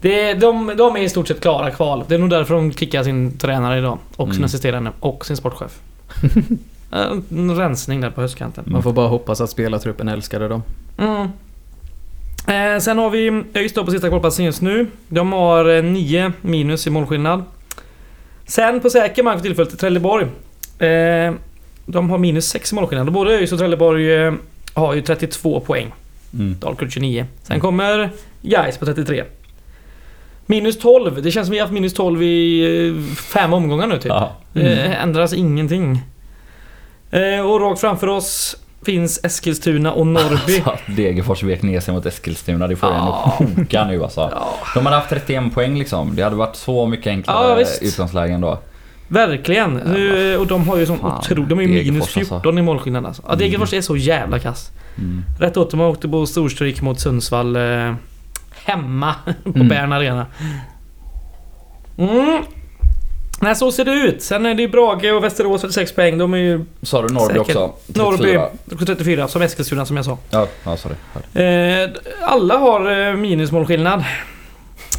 Det, 0.00 0.34
de, 0.34 0.72
de 0.76 0.96
är 0.96 1.00
i 1.00 1.08
stort 1.08 1.28
sett 1.28 1.40
klara 1.40 1.70
kval. 1.70 2.04
Det 2.08 2.14
är 2.14 2.18
nog 2.18 2.30
därför 2.30 2.54
de 2.54 2.72
kickar 2.72 3.02
sin 3.02 3.38
tränare 3.38 3.78
idag. 3.78 3.98
Och 4.16 4.28
sin 4.28 4.36
Mm. 4.36 4.44
assisterande. 4.44 4.90
Och 5.00 5.26
sin 5.26 5.36
sportchef. 5.36 5.78
En 7.30 7.56
rensning 7.56 8.00
där 8.00 8.10
på 8.10 8.20
höstkanten. 8.20 8.64
Man 8.66 8.82
får 8.82 8.92
bara 8.92 9.08
hoppas 9.08 9.40
att 9.40 9.50
spelartruppen 9.50 10.08
älskade 10.08 10.48
dem. 10.48 10.62
Mm. 10.98 11.28
Eh, 12.46 12.78
sen 12.78 12.98
har 12.98 13.10
vi 13.10 13.44
ÖIS 13.54 13.72
på 13.72 13.90
sista 13.90 14.08
kvalplatsen 14.08 14.44
just 14.44 14.62
nu. 14.62 14.86
De 15.08 15.32
har 15.32 15.76
eh, 15.76 15.82
9 15.82 16.32
minus 16.40 16.86
i 16.86 16.90
målskillnad. 16.90 17.44
Sen 18.46 18.80
på 18.80 18.90
säker 18.90 19.22
mark 19.22 19.36
för 19.36 19.42
tillfället 19.42 19.78
Trelleborg. 19.78 20.26
Eh, 20.78 21.34
de 21.86 22.10
har 22.10 22.18
minus 22.18 22.48
6 22.48 22.72
i 22.72 22.74
målskillnad. 22.74 23.12
Både 23.12 23.30
ÖIS 23.30 23.52
och 23.52 23.58
Trelleborg 23.58 24.14
eh, 24.14 24.34
har 24.74 24.94
ju 24.94 25.02
32 25.02 25.60
poäng. 25.60 25.92
Mm. 26.34 26.56
Dalkurd 26.58 26.92
29. 26.92 27.26
Sen 27.42 27.60
kommer 27.60 28.10
Gais 28.42 28.78
på 28.78 28.86
33. 28.86 29.24
Minus 30.46 30.78
12. 30.78 31.22
Det 31.22 31.30
känns 31.30 31.46
som 31.46 31.52
vi 31.52 31.58
har 31.58 31.64
haft 31.66 31.74
minus 31.74 31.94
12 31.94 32.22
i 32.22 32.88
eh, 32.88 33.14
fem 33.14 33.52
omgångar 33.52 33.86
nu 33.86 33.98
typ. 33.98 34.06
Ja. 34.06 34.36
Det 34.52 34.94
ändras 35.02 35.32
ingenting. 35.32 36.00
Eh, 37.10 37.40
och 37.40 37.60
rakt 37.60 37.80
framför 37.80 38.06
oss 38.06 38.56
finns 38.84 39.20
Eskilstuna 39.24 39.92
och 39.92 40.06
Norrby. 40.06 40.62
Alltså, 40.64 40.92
Degerfors 40.92 41.42
vek 41.42 41.62
ner 41.62 41.80
sig 41.80 41.94
mot 41.94 42.06
Eskilstuna. 42.06 42.66
Det 42.66 42.76
får 42.76 42.86
en 42.86 42.94
Ja. 42.94 43.36
att 43.40 43.56
koka 43.56 43.84
nu 43.84 44.02
alltså. 44.02 44.20
Ja, 44.20 44.54
De 44.74 44.86
hade 44.86 44.96
haft 44.98 45.08
31 45.10 45.54
poäng 45.54 45.78
liksom. 45.78 46.16
Det 46.16 46.22
hade 46.22 46.36
varit 46.36 46.56
så 46.56 46.86
mycket 46.86 47.06
Ja, 47.06 47.12
enklare 47.12 47.58
visst. 47.58 47.82
utgångslägen 47.82 48.40
då. 48.40 48.58
verkligen. 49.08 49.74
Nu, 49.74 50.36
och 50.36 50.46
de 50.46 50.68
har 50.68 50.76
ju 50.76 50.86
sån 50.86 50.98
Fan, 50.98 51.18
otroligt... 51.18 51.48
De 51.48 51.58
är 51.58 51.62
ju 51.62 51.68
minus 51.68 51.84
Degerfors 51.86 52.16
alltså. 52.16 52.34
14 52.40 52.58
i 52.58 52.62
målskillnad 52.62 53.06
alltså. 53.06 53.22
Ja, 53.28 53.34
Degerfors 53.34 53.72
är 53.72 53.80
så 53.80 53.96
jävla 53.96 54.38
kass. 54.38 54.70
Mm. 54.98 55.22
Rätt 55.38 55.56
åt 55.56 55.70
dem 55.70 55.80
åkte 55.80 56.08
på 56.08 56.26
storstryk 56.26 56.82
mot 56.82 57.00
Sundsvall 57.00 57.56
eh, 57.56 57.94
hemma 58.64 59.14
på 59.44 59.50
Mm. 59.54 59.68
Bern 59.68 59.92
Arena. 59.92 60.26
Mm. 61.98 62.42
Nej, 63.40 63.56
så 63.56 63.72
ser 63.72 63.84
det 63.84 63.92
ut. 63.92 64.22
Sen 64.22 64.46
är 64.46 64.54
det 64.54 64.62
ju 64.62 64.68
Brage 64.68 65.12
och 65.12 65.24
Västerås 65.24 65.60
46 65.60 65.92
poäng. 65.92 66.18
De 66.18 66.34
är 66.34 66.38
ju 66.38 66.64
Sa 66.82 67.02
du 67.02 67.14
Norrby 67.14 67.38
Säkert. 67.38 67.56
också? 67.56 67.72
34. 67.86 68.48
Norrby 68.64 68.86
34 68.86 69.28
som 69.28 69.42
Eskilstuna 69.42 69.86
som 69.86 69.96
jag 69.96 70.04
sa. 70.04 70.18
Ja, 70.30 70.48
ja 70.64 70.76
sorry. 70.76 70.94
Eh, 71.44 71.90
alla 72.22 72.56
har 72.56 73.08
eh, 73.08 73.14
minusmålskillnad. 73.16 74.04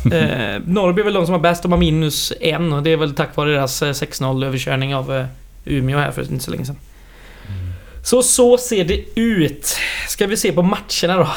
Eh, 0.05 0.61
Norrby 0.65 1.01
är 1.01 1.03
väl 1.03 1.13
de 1.13 1.25
som 1.25 1.33
har 1.33 1.39
bäst. 1.39 1.63
De 1.63 1.71
har 1.71 1.79
minus 1.79 2.33
en 2.41 2.73
och 2.73 2.83
det 2.83 2.89
är 2.89 2.97
väl 2.97 3.15
tack 3.15 3.35
vare 3.35 3.51
deras 3.51 3.81
eh, 3.81 3.89
6-0 3.89 4.45
överkörning 4.45 4.95
av 4.95 5.15
eh, 5.15 5.25
Umeå 5.65 5.97
här 5.97 6.11
för 6.11 6.21
inte 6.21 6.43
så 6.43 6.51
länge 6.51 6.65
sedan. 6.65 6.77
Så 8.03 8.23
så 8.23 8.57
ser 8.57 8.85
det 8.85 9.19
ut. 9.19 9.77
Ska 10.07 10.27
vi 10.27 10.37
se 10.37 10.51
på 10.51 10.61
matcherna 10.61 11.17
då. 11.17 11.27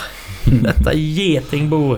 Detta 0.45 0.95
getingbo. 0.95 1.97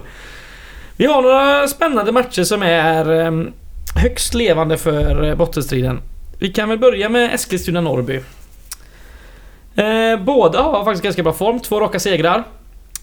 Vi 0.97 1.07
har 1.07 1.23
några 1.23 1.69
spännande 1.69 2.13
matcher 2.13 2.45
som 2.45 2.63
är 2.63 3.21
eh, 3.21 3.31
högst 3.97 4.35
levande 4.35 4.79
för 4.79 5.25
eh, 5.29 5.35
bottenstriden. 5.35 6.01
Vi 6.39 6.53
kan 6.53 6.69
väl 6.69 6.79
börja 6.79 7.09
med 7.09 7.31
Eskilstuna-Norrby. 7.35 8.21
Eh, 9.75 10.21
båda 10.25 10.63
har 10.63 10.85
faktiskt 10.85 11.05
ganska 11.05 11.23
bra 11.23 11.33
form. 11.33 11.61
Två 11.61 11.81
raka 11.81 12.01
segrar. 12.01 12.45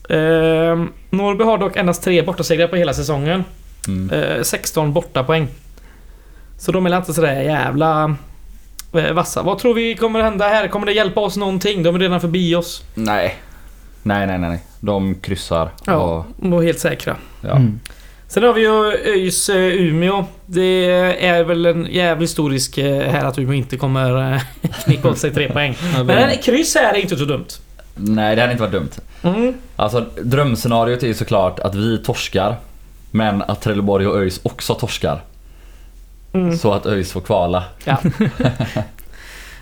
Eh, 0.10 0.86
Norrby 1.10 1.44
har 1.44 1.58
dock 1.58 1.78
endast 1.78 2.04
tre 2.04 2.22
bortasegrar 2.22 2.68
på 2.68 2.76
hela 2.76 2.94
säsongen. 2.94 3.44
Mm. 3.88 4.10
Eh, 4.38 4.42
16 4.44 4.94
bortapoäng. 4.94 5.48
Så 6.58 6.72
de 6.72 6.86
är 6.86 6.98
inte 6.98 7.14
sådär 7.14 7.42
jävla 7.42 8.16
eh, 8.94 9.14
vassa. 9.14 9.42
Vad 9.42 9.58
tror 9.60 9.74
vi 9.74 9.96
kommer 9.96 10.22
hända 10.24 10.48
här? 10.48 10.68
Kommer 10.68 10.86
det 10.86 10.94
hjälpa 10.94 11.22
oss 11.22 11.38
någonting? 11.38 11.84
De 11.84 11.96
är 11.96 12.00
redan 12.00 12.22
förbi 12.22 12.56
oss. 12.56 12.84
Nej. 12.96 13.36
Nej, 14.04 14.28
nej, 14.28 14.40
nej. 14.40 14.50
nej. 14.50 14.60
De 14.80 15.16
kryssar. 15.16 15.70
Ja, 15.86 15.96
Och, 15.96 16.26
de 16.38 16.52
var 16.52 16.64
helt 16.64 16.80
säkra. 16.80 17.16
ja. 17.42 17.52
Mm. 17.52 17.80
Sen 18.30 18.44
har 18.44 18.54
vi 18.54 18.62
ju 18.62 18.92
ÖIS 19.14 19.50
eh, 19.50 19.56
Umeå. 19.58 20.26
Det 20.46 20.86
är 21.26 21.44
väl 21.44 21.66
en 21.66 21.88
jävligt 21.92 22.30
stor 22.30 22.50
risk 22.50 22.78
eh, 22.78 23.12
här 23.12 23.26
att 23.26 23.40
Umeå 23.40 23.54
inte 23.54 23.78
kommer 23.78 24.34
eh, 24.34 24.42
knipa 24.84 25.10
åt 25.10 25.18
sig 25.18 25.34
tre 25.34 25.54
poäng. 25.54 25.78
Men 26.06 26.10
en 26.10 26.38
kryss 26.38 26.76
här 26.76 26.94
är 26.94 26.98
inte 26.98 27.18
så 27.18 27.26
dumt. 27.26 27.48
Nej, 27.96 28.36
det 28.36 28.42
hade 28.42 28.52
inte 28.52 28.64
varit 28.64 28.74
dumt. 28.74 28.92
Mm. 29.24 29.54
Alltså 29.76 30.06
drömscenariot 30.22 31.04
är 31.04 31.08
ju 31.08 31.14
såklart 31.14 31.60
att 31.60 31.76
vi 31.76 31.98
torskar. 31.98 32.56
Men 33.12 33.42
att 33.42 33.62
Trelleborg 33.62 34.08
och 34.08 34.18
ÖIS 34.18 34.40
också 34.44 34.74
torskar. 34.74 35.22
Mm. 36.34 36.58
Så 36.58 36.74
att 36.74 36.86
ÖIS 36.86 37.12
får 37.12 37.22
kvala. 37.22 37.64
Ja. 37.84 37.98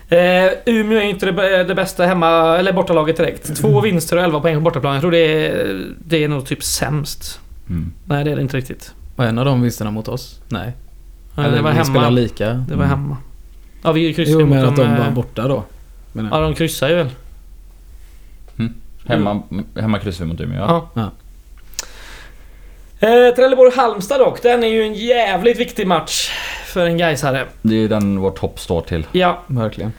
eh, 0.16 0.52
Umeå 0.66 0.98
är 0.98 1.04
inte 1.04 1.26
det, 1.26 1.64
det 1.64 1.74
bästa 1.74 2.06
hemma, 2.06 2.58
eller 2.58 2.72
bortalaget 2.72 3.16
direkt. 3.16 3.56
Två 3.56 3.80
vinster 3.80 4.16
och 4.16 4.22
11 4.22 4.40
poäng 4.40 4.54
på 4.54 4.60
bortaplan. 4.60 4.92
Jag 4.92 5.00
tror 5.00 5.12
det 5.12 5.46
är, 5.46 5.84
det 5.98 6.24
är 6.24 6.28
nog 6.28 6.46
typ 6.46 6.62
sämst. 6.62 7.40
Mm. 7.70 7.92
Nej, 8.04 8.24
det 8.24 8.30
är 8.30 8.36
det 8.36 8.42
inte 8.42 8.56
riktigt. 8.56 8.94
Var 9.16 9.24
en 9.26 9.38
av 9.38 9.44
de 9.44 9.62
vinsterna 9.62 9.90
mot 9.90 10.08
oss? 10.08 10.40
Nej. 10.48 10.72
Nej, 11.34 11.50
det 11.50 11.62
var 11.62 11.72
vi 11.72 11.84
spelar 11.84 12.00
hemma. 12.00 12.10
lika. 12.10 12.48
Det 12.48 12.74
var 12.76 12.84
Mm. 12.84 12.88
hemma. 12.88 13.16
Ja, 13.82 13.92
vi 13.92 14.14
kryssade 14.14 14.32
Jo, 14.32 14.40
ju 14.40 14.46
men 14.46 14.60
mot 14.60 14.68
att 14.70 14.76
de 14.76 14.96
var 14.98 15.06
eh, 15.06 15.12
borta 15.12 15.48
då. 15.48 15.64
Men, 16.12 16.28
Ja, 16.32 16.40
de 16.40 16.54
kryssar 16.54 16.88
ju 16.88 16.94
väl. 16.94 17.08
Hemma, 19.06 19.42
hemma 19.80 19.98
kryssar 19.98 20.24
vi 20.24 20.30
mot 20.30 20.40
Umeå. 20.40 20.58
Ja. 20.60 20.88
Ja. 20.94 21.10
Eh, 23.00 23.34
Trelleborg-Halmstad 23.34 24.18
dock. 24.18 24.42
Den 24.42 24.64
är 24.64 24.68
ju 24.68 24.82
en 24.82 24.94
jävligt 24.94 25.58
viktig 25.60 25.86
match 25.86 26.30
för 26.66 26.86
en 26.86 26.98
Gaisare. 26.98 27.44
Det 27.62 27.74
är 27.74 27.78
ju 27.78 27.88
den 27.88 28.20
vårt 28.20 28.38
hopp 28.38 28.60
står 28.60 28.80
till. 28.80 29.06
Ja, 29.12 29.42
Verkligen. 29.46 29.92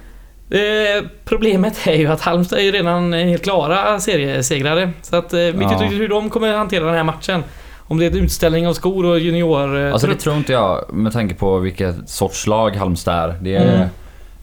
Eh, 0.51 1.05
problemet 1.25 1.87
är 1.87 1.93
ju 1.93 2.07
att 2.07 2.21
Halmstad 2.21 2.59
är 2.59 2.63
ju 2.63 2.71
redan 2.71 3.13
helt 3.13 3.43
klara 3.43 3.99
seriesegrare. 3.99 4.91
Så 5.01 5.15
att 5.15 5.33
eh, 5.33 5.39
vet 5.39 5.55
Ja. 5.61 5.77
hur 5.77 6.07
de 6.09 6.29
kommer 6.29 6.53
hantera 6.53 6.85
den 6.85 6.95
här 6.95 7.03
matchen. 7.03 7.43
Om 7.77 7.97
det 7.99 8.05
är 8.05 8.11
en 8.11 8.17
utställning 8.17 8.67
av 8.67 8.73
skor 8.73 9.05
och 9.05 9.19
junior... 9.19 9.85
eh, 9.85 9.91
Alltså 9.93 10.07
det 10.07 10.15
tror 10.15 10.35
inte 10.35 10.51
jag 10.53 10.93
med 10.93 11.13
tanke 11.13 11.35
på 11.35 11.57
vilket 11.57 12.09
sorts 12.09 12.47
lag 12.47 12.75
Halmstad 12.75 13.15
är. 13.29 13.35
Det 13.41 13.55
är 13.55 13.75
Mm. 13.75 13.87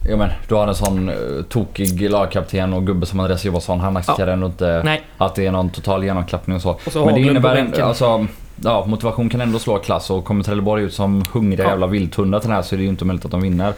Ja 0.09 0.17
men 0.17 0.29
du 0.47 0.55
har 0.55 0.67
en 0.67 0.75
sån 0.75 1.11
tokig 1.49 2.09
lagkapten 2.11 2.73
och 2.73 2.85
gubbe 2.87 3.05
som 3.05 3.19
Andreas 3.19 3.45
Johansson. 3.45 3.79
Han 3.79 3.97
accepterar 3.97 4.31
ändå 4.33 4.47
inte 4.47 4.81
Nej. 4.85 5.01
att 5.17 5.35
det 5.35 5.45
är 5.45 5.51
någon 5.51 5.69
total 5.69 6.03
genomklappning 6.03 6.55
och 6.55 6.61
så. 6.61 6.69
Och 6.85 6.91
så 6.91 7.05
men 7.05 7.15
det 7.15 7.21
innebär 7.21 7.55
en, 7.55 7.73
alltså, 7.83 8.25
ja, 8.63 8.85
motivation 8.85 9.29
kan 9.29 9.41
ändå 9.41 9.59
slå 9.59 9.77
klass 9.79 10.09
och 10.09 10.25
kommer 10.25 10.43
Trelleborg 10.43 10.83
ut 10.83 10.93
som 10.93 11.23
hungriga 11.33 11.63
Ja. 11.63 11.69
jävla 11.69 11.87
vildhundar 11.87 12.39
till 12.39 12.47
den 12.49 12.55
här 12.55 12.61
så 12.63 12.75
är 12.75 12.77
det 12.77 12.83
ju 12.83 12.89
inte 12.89 13.05
möjligt 13.05 13.25
att 13.25 13.31
de 13.31 13.41
vinner. 13.41 13.73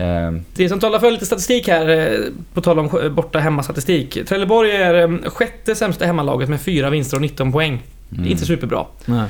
Eh, 0.00 0.32
Det 0.54 0.68
som 0.68 0.80
talar 0.80 0.98
för 0.98 1.10
lite 1.10 1.26
statistik 1.26 1.68
här, 1.68 1.88
eh, 1.88 2.18
på 2.54 2.60
tal 2.60 2.78
om 2.78 2.88
sk- 2.88 3.08
borta 3.08 3.38
hemmastatistik. 3.38 4.26
Trelleborg 4.28 4.70
är 4.70 4.94
eh, 4.94 5.30
sjätte 5.30 5.74
sämsta 5.74 6.04
hemmalaget 6.06 6.48
med 6.48 6.60
fyra 6.60 6.90
vinster 6.90 7.16
och 7.16 7.20
19 7.22 7.52
poäng. 7.52 7.82
Det 8.08 8.16
är 8.16 8.18
mm. 8.18 8.32
inte 8.32 8.46
superbra. 8.46 8.84
Nej. 9.06 9.26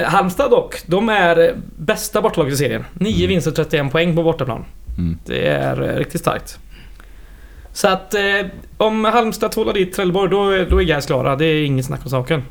Eh, 0.00 0.04
Halmstad 0.08 0.50
dock, 0.50 0.76
de 0.86 1.08
är 1.08 1.38
eh, 1.48 1.54
bästa 1.76 2.22
bortalaget 2.22 2.54
i 2.54 2.56
serien. 2.56 2.84
9 2.94 3.16
Mm. 3.16 3.28
vinster 3.28 3.50
och 3.50 3.56
31 3.56 3.92
poäng 3.92 4.16
på 4.16 4.22
bortaplan. 4.22 4.64
Mm. 4.98 5.18
Det 5.26 5.46
är 5.46 5.82
eh, 5.82 5.96
riktigt 5.96 6.20
starkt. 6.20 6.58
Så 7.72 7.88
att 7.88 8.14
eh, 8.14 8.22
om 8.76 9.04
Halmstad 9.04 9.52
tvålar 9.52 9.72
dit 9.72 9.92
Trelleborg, 9.92 10.30
då, 10.30 10.50
är- 10.50 10.66
då 10.70 10.80
är 10.80 10.84
Gais 10.84 11.06
klara. 11.06 11.36
Det 11.36 11.44
är 11.44 11.64
inget 11.64 11.86
snack 11.86 12.00
om 12.04 12.10
saken. 12.10 12.42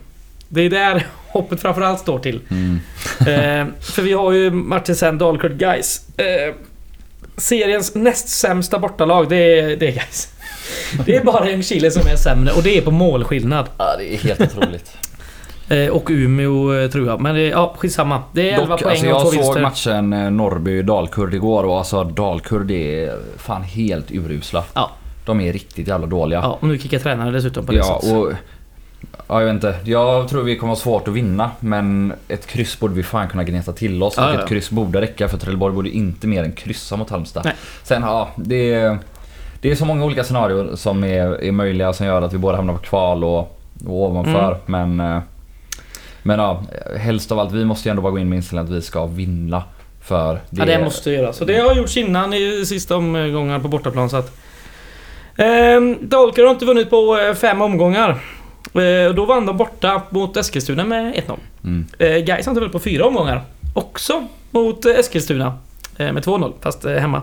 Det 0.50 0.62
är 0.62 0.70
där 0.70 1.08
hoppet 1.28 1.62
framförallt 1.62 2.00
står 2.00 2.20
till. 2.20 2.42
Mm. 2.50 2.80
Eh, 3.20 3.74
för 3.82 4.02
vi 4.02 4.14
har 4.14 4.32
ju 4.32 4.52
matchen 4.52 4.96
sen, 4.96 5.18
Dalkurd 5.18 5.58
Gais. 5.58 6.10
Eh, 6.18 6.54
seriens 7.40 7.96
näst 7.96 8.30
sämsta 8.30 8.80
bortalag, 8.80 9.30
det 9.30 9.60
är, 9.60 9.76
det 9.78 9.88
är 9.88 9.92
Gais. 9.92 10.28
Det 11.06 11.16
är 11.16 11.24
bara 11.24 11.50
Ljungskile 11.50 11.92
som 11.92 12.08
är 12.12 12.16
sämre 12.16 12.54
och 12.54 12.64
det 12.64 12.78
är 12.78 12.82
på 12.82 12.92
målskillnad. 12.92 13.66
Ja 13.78 13.96
det 13.98 14.14
är 14.14 14.18
helt 14.18 14.42
otroligt. 14.42 14.92
Eh, 15.72 15.90
och 15.90 16.08
Umeå 16.10 16.74
eh, 16.74 16.90
tror 16.90 17.08
jag. 17.08 17.22
Men 17.22 17.36
det, 17.36 17.42
ja, 17.48 17.76
skitsamma. 17.78 18.24
Det 18.34 18.50
är 18.52 18.60
11 18.62 18.68
Dock, 18.76 18.84
poäng 18.84 18.92
alltså 18.92 19.06
och 19.06 19.12
jag 19.12 19.22
två 19.22 19.30
såg 19.32 19.36
vinster. 19.56 19.62
matchen 19.62 20.14
eh, 20.14 20.20
Norrby-Dalkurd 20.20 21.34
igår 21.34 21.64
och 21.64 21.78
alltså 21.78 22.04
Dalkurd 22.04 22.72
är 22.72 23.20
fan 23.38 23.64
helt 23.64 24.12
urusla. 24.12 24.64
Ja. 24.74 24.92
De 25.26 25.42
är 25.42 25.54
riktigt 25.54 25.88
jävla 25.88 26.08
dåliga. 26.08 26.40
Ja, 26.40 26.58
och 26.62 26.68
nu 26.68 26.78
kickar 26.80 27.00
tränaren 27.00 27.34
dessutom 27.34 27.66
på 27.66 27.72
det 27.72 27.78
Ja, 27.78 28.00
sättet. 28.04 28.38
Ja, 29.28 29.40
jag 29.40 29.46
vet 29.46 29.54
inte. 29.54 29.76
Jag 29.84 30.28
tror 30.28 30.44
vi 30.44 30.58
kommer 30.58 30.72
ha 30.72 30.76
svårt 30.78 31.08
att 31.08 31.14
vinna, 31.14 31.52
men 31.60 32.14
ett 32.28 32.48
kryss 32.48 32.80
borde 32.80 32.94
vi 32.94 33.04
fan 33.04 33.30
kunna 33.30 33.44
gneta 33.44 33.72
till 33.72 34.04
oss. 34.04 34.14
Ja, 34.18 34.34
och 34.34 34.40
ett 34.40 34.48
kryss 34.50 34.70
borde 34.72 35.02
räcka, 35.02 35.28
för 35.28 35.38
Trelleborg 35.38 35.74
borde 35.76 35.90
inte 35.90 36.28
mer 36.28 36.44
än 36.44 36.52
kryssa 36.52 36.96
mot 36.98 37.10
Halmstad. 37.10 37.46
Nej. 37.46 37.54
Sen, 37.84 38.02
ja, 38.02 38.30
det 38.36 38.74
är... 38.74 38.98
Det 39.62 39.72
är 39.72 39.76
så 39.76 39.86
många 39.86 40.06
olika 40.06 40.24
scenarier 40.24 40.76
som 40.76 41.04
är, 41.04 41.44
är 41.44 41.52
möjliga 41.52 41.94
som 41.94 42.06
gör 42.06 42.22
att 42.22 42.34
vi 42.34 42.38
båda 42.38 42.58
hamnar 42.58 42.74
på 42.74 42.80
kval 42.80 43.24
och, 43.24 43.40
och 43.88 44.04
ovanför. 44.10 44.58
Men... 44.66 45.00
eh, 45.00 45.20
Men 46.24 46.40
ja, 46.40 46.64
helst 47.00 47.32
av 47.32 47.40
allt, 47.40 47.52
vi 47.52 47.66
måste 47.66 47.90
ju 47.90 47.92
ändå 47.92 48.02
bara 48.02 48.12
gå 48.12 48.20
in 48.20 48.30
med 48.30 48.36
inställningen 48.38 48.72
att 48.74 48.78
vi 48.78 48.82
ska 48.82 49.06
vinna. 49.06 49.64
För 50.02 50.34
det... 50.34 50.60
Ja, 50.60 50.66
det 50.66 50.84
måste 50.84 51.12
göras. 51.12 51.38
Så 51.38 51.46
det 51.46 51.58
har 51.60 51.76
gjorts 51.76 51.98
innan 51.98 52.34
i 52.34 52.66
sista 52.66 52.96
omgångar 52.96 53.60
på 53.60 53.68
bortaplan 53.68 54.10
så 54.10 54.18
att... 54.18 54.38
Ehm, 55.38 55.98
Dalkurd 56.02 56.46
har 56.46 56.52
inte 56.52 56.66
vunnit 56.66 56.90
på 56.90 57.18
eh, 57.20 57.34
fem 57.34 57.62
omgångar. 57.62 58.20
Eh, 58.74 59.14
då 59.16 59.26
vann 59.26 59.46
de 59.46 59.58
borta 59.58 60.02
mot 60.10 60.38
Eskilstuna 60.38 60.84
med 60.84 61.14
1-0. 61.16 61.38
Mm. 61.64 61.86
Eh, 62.00 62.18
Gais 62.18 62.46
har 62.46 62.52
inte 62.52 62.60
vunnit 62.60 62.72
på 62.74 62.80
fyra 62.80 63.06
omgångar. 63.06 63.42
Också 63.74 64.28
mot 64.52 64.86
eh, 64.86 64.92
Eskilstuna. 65.00 65.58
Eh, 65.98 66.12
med 66.12 66.24
2-0, 66.26 66.54
fast 66.62 66.86
eh, 66.86 66.94
hemma. 66.96 67.22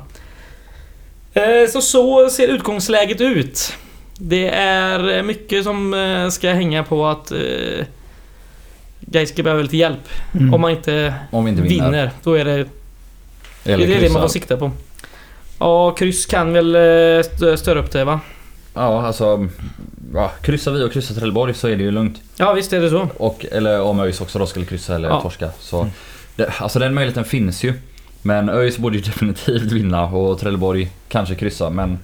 Eh, 1.34 1.70
så 1.72 1.80
så 1.80 2.28
ser 2.30 2.48
utgångsläget 2.48 3.20
ut. 3.20 3.72
Det 4.18 4.48
är 4.50 5.22
mycket 5.22 5.64
som 5.64 5.94
eh, 5.94 6.28
ska 6.28 6.50
hänga 6.50 6.84
på 6.84 7.06
att 7.06 7.30
eh, 7.32 7.84
Gais 9.00 9.28
ska 9.28 9.42
behöva 9.42 9.62
lite 9.62 9.76
hjälp. 9.76 10.08
Mm. 10.34 10.54
Om 10.54 10.60
man 10.60 10.70
inte 10.70 11.14
Om 11.30 11.44
vi 11.44 11.50
inte 11.50 11.62
vinner. 11.62 11.84
vinner, 11.90 12.10
då 12.22 12.34
är 12.34 12.44
det 12.44 12.52
Eller 13.64 13.86
det 13.86 13.94
är 13.96 14.00
det 14.00 14.12
man 14.12 14.22
får 14.22 14.28
sikta 14.28 14.56
på. 14.56 14.70
Ja, 15.58 15.90
kryss 15.90 16.26
kan 16.26 16.52
väl 16.52 16.76
stö- 17.22 17.56
störa 17.56 17.78
upp 17.80 17.90
det 17.92 18.04
va? 18.04 18.20
Ja, 18.74 19.06
alltså... 19.06 19.48
Ja, 20.16 20.30
kryssar 20.42 20.72
vi 20.72 20.84
och 20.84 20.92
kryssar 20.92 21.14
Trelleborg 21.14 21.54
så 21.54 21.68
är 21.68 21.76
det 21.76 21.82
ju 21.82 21.90
lugnt. 21.90 22.20
Ja, 22.36 22.52
visst 22.52 22.72
är 22.72 22.80
det 22.80 22.90
så. 22.90 23.08
Och, 23.16 23.46
eller 23.52 23.80
om 23.80 24.00
ÖIS 24.00 24.20
också 24.20 24.38
då 24.38 24.46
skulle 24.46 24.66
kryssa 24.66 24.94
eller 24.94 25.08
Ja. 25.08 25.20
torska. 25.20 25.50
Så, 25.60 25.86
det, 26.36 26.52
alltså 26.58 26.78
den 26.78 26.94
möjligheten 26.94 27.24
finns 27.24 27.64
ju. 27.64 27.74
Men 28.22 28.48
ÖIS 28.48 28.78
borde 28.78 28.96
ju 28.96 29.02
definitivt 29.06 29.72
vinna 29.72 30.04
och 30.06 30.38
Trelleborg 30.40 30.90
kanske 31.08 31.34
kryssa 31.34 31.70
men... 31.70 31.98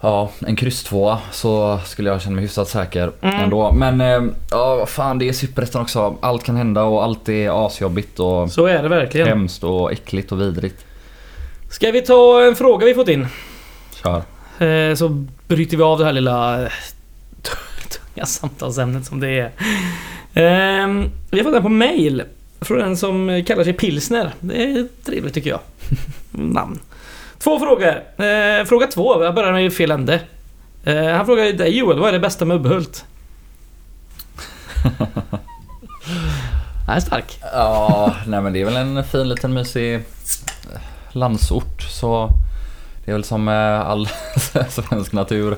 Ja, 0.00 0.30
en 0.46 0.56
kryss 0.56 0.84
tvåa 0.84 1.18
så 1.32 1.80
skulle 1.84 2.10
jag 2.10 2.20
känna 2.22 2.34
mig 2.34 2.42
hyfsat 2.44 2.68
säker 2.68 3.12
Mm. 3.20 3.40
ändå. 3.40 3.72
Men 3.72 4.00
eh, 4.00 4.22
ja, 4.50 4.86
fan 4.86 5.18
det 5.18 5.28
är 5.28 5.32
superettan 5.32 5.82
också. 5.82 6.16
Allt 6.20 6.42
kan 6.44 6.56
hända 6.56 6.82
och 6.82 7.04
allt 7.04 7.28
är 7.28 7.66
asjobbigt 7.66 8.20
och 8.20 8.50
Så 8.50 8.66
är 8.66 8.82
det 8.82 8.88
verkligen. 8.88 9.28
hemskt 9.28 9.64
och 9.64 9.92
äckligt 9.92 10.32
och 10.32 10.40
vidrigt. 10.40 10.84
Ska 11.70 11.90
vi 11.90 12.02
ta 12.02 12.42
en 12.42 12.54
fråga 12.56 12.86
vi 12.86 12.94
fått 12.94 13.08
in? 13.08 13.26
Kör. 14.02 14.22
Eh, 14.58 14.94
Så 14.94 15.24
bryter 15.48 15.76
vi 15.76 15.82
av 15.82 15.98
det 15.98 16.04
här 16.04 16.12
lilla 16.12 16.62
eh, 16.62 16.70
tunga 17.42 18.26
samtalsämnet 18.26 19.06
som 19.06 19.20
det 19.20 19.28
är. 19.40 19.50
Vi 21.30 21.38
har 21.38 21.44
fått 21.44 21.52
den 21.52 21.62
på 21.62 21.68
mail. 21.68 22.22
Från 22.60 22.80
en 22.82 22.96
som 22.96 23.44
kallar 23.46 23.64
sig 23.64 23.72
Pilsner. 23.72 24.32
Det 24.40 24.62
är 24.62 24.88
trevligt 25.04 25.34
tycker 25.34 25.50
jag. 25.50 25.60
Namn. 26.30 26.78
Två 27.38 27.58
frågor. 27.58 28.02
Eh, 28.26 28.64
Fråga 28.64 28.86
två. 28.86 29.24
Jag 29.24 29.34
börjar 29.34 29.52
med 29.52 29.72
fel 29.72 29.90
ände. 29.90 30.20
Han 31.16 31.26
frågar 31.26 31.52
dig 31.52 31.78
Joel, 31.78 31.98
vad 31.98 32.08
är 32.08 32.12
det 32.12 32.18
bästa 32.18 32.44
med 32.44 32.56
Ubbhult? 32.56 33.04
Det 36.86 36.92
är 36.92 37.00
stark. 37.00 37.38
Ja, 37.52 38.14
nej 38.26 38.40
men 38.40 38.52
det 38.52 38.60
är 38.60 38.64
väl 38.64 38.76
en 38.76 39.04
fin 39.04 39.28
liten 39.28 39.54
mysig 39.54 40.00
landsort 41.12 41.82
så 41.82 42.30
det 43.08 43.12
är 43.12 43.14
väl 43.14 43.24
som 43.24 43.48
all 43.48 44.08
svensk 44.68 45.12
natur. 45.12 45.56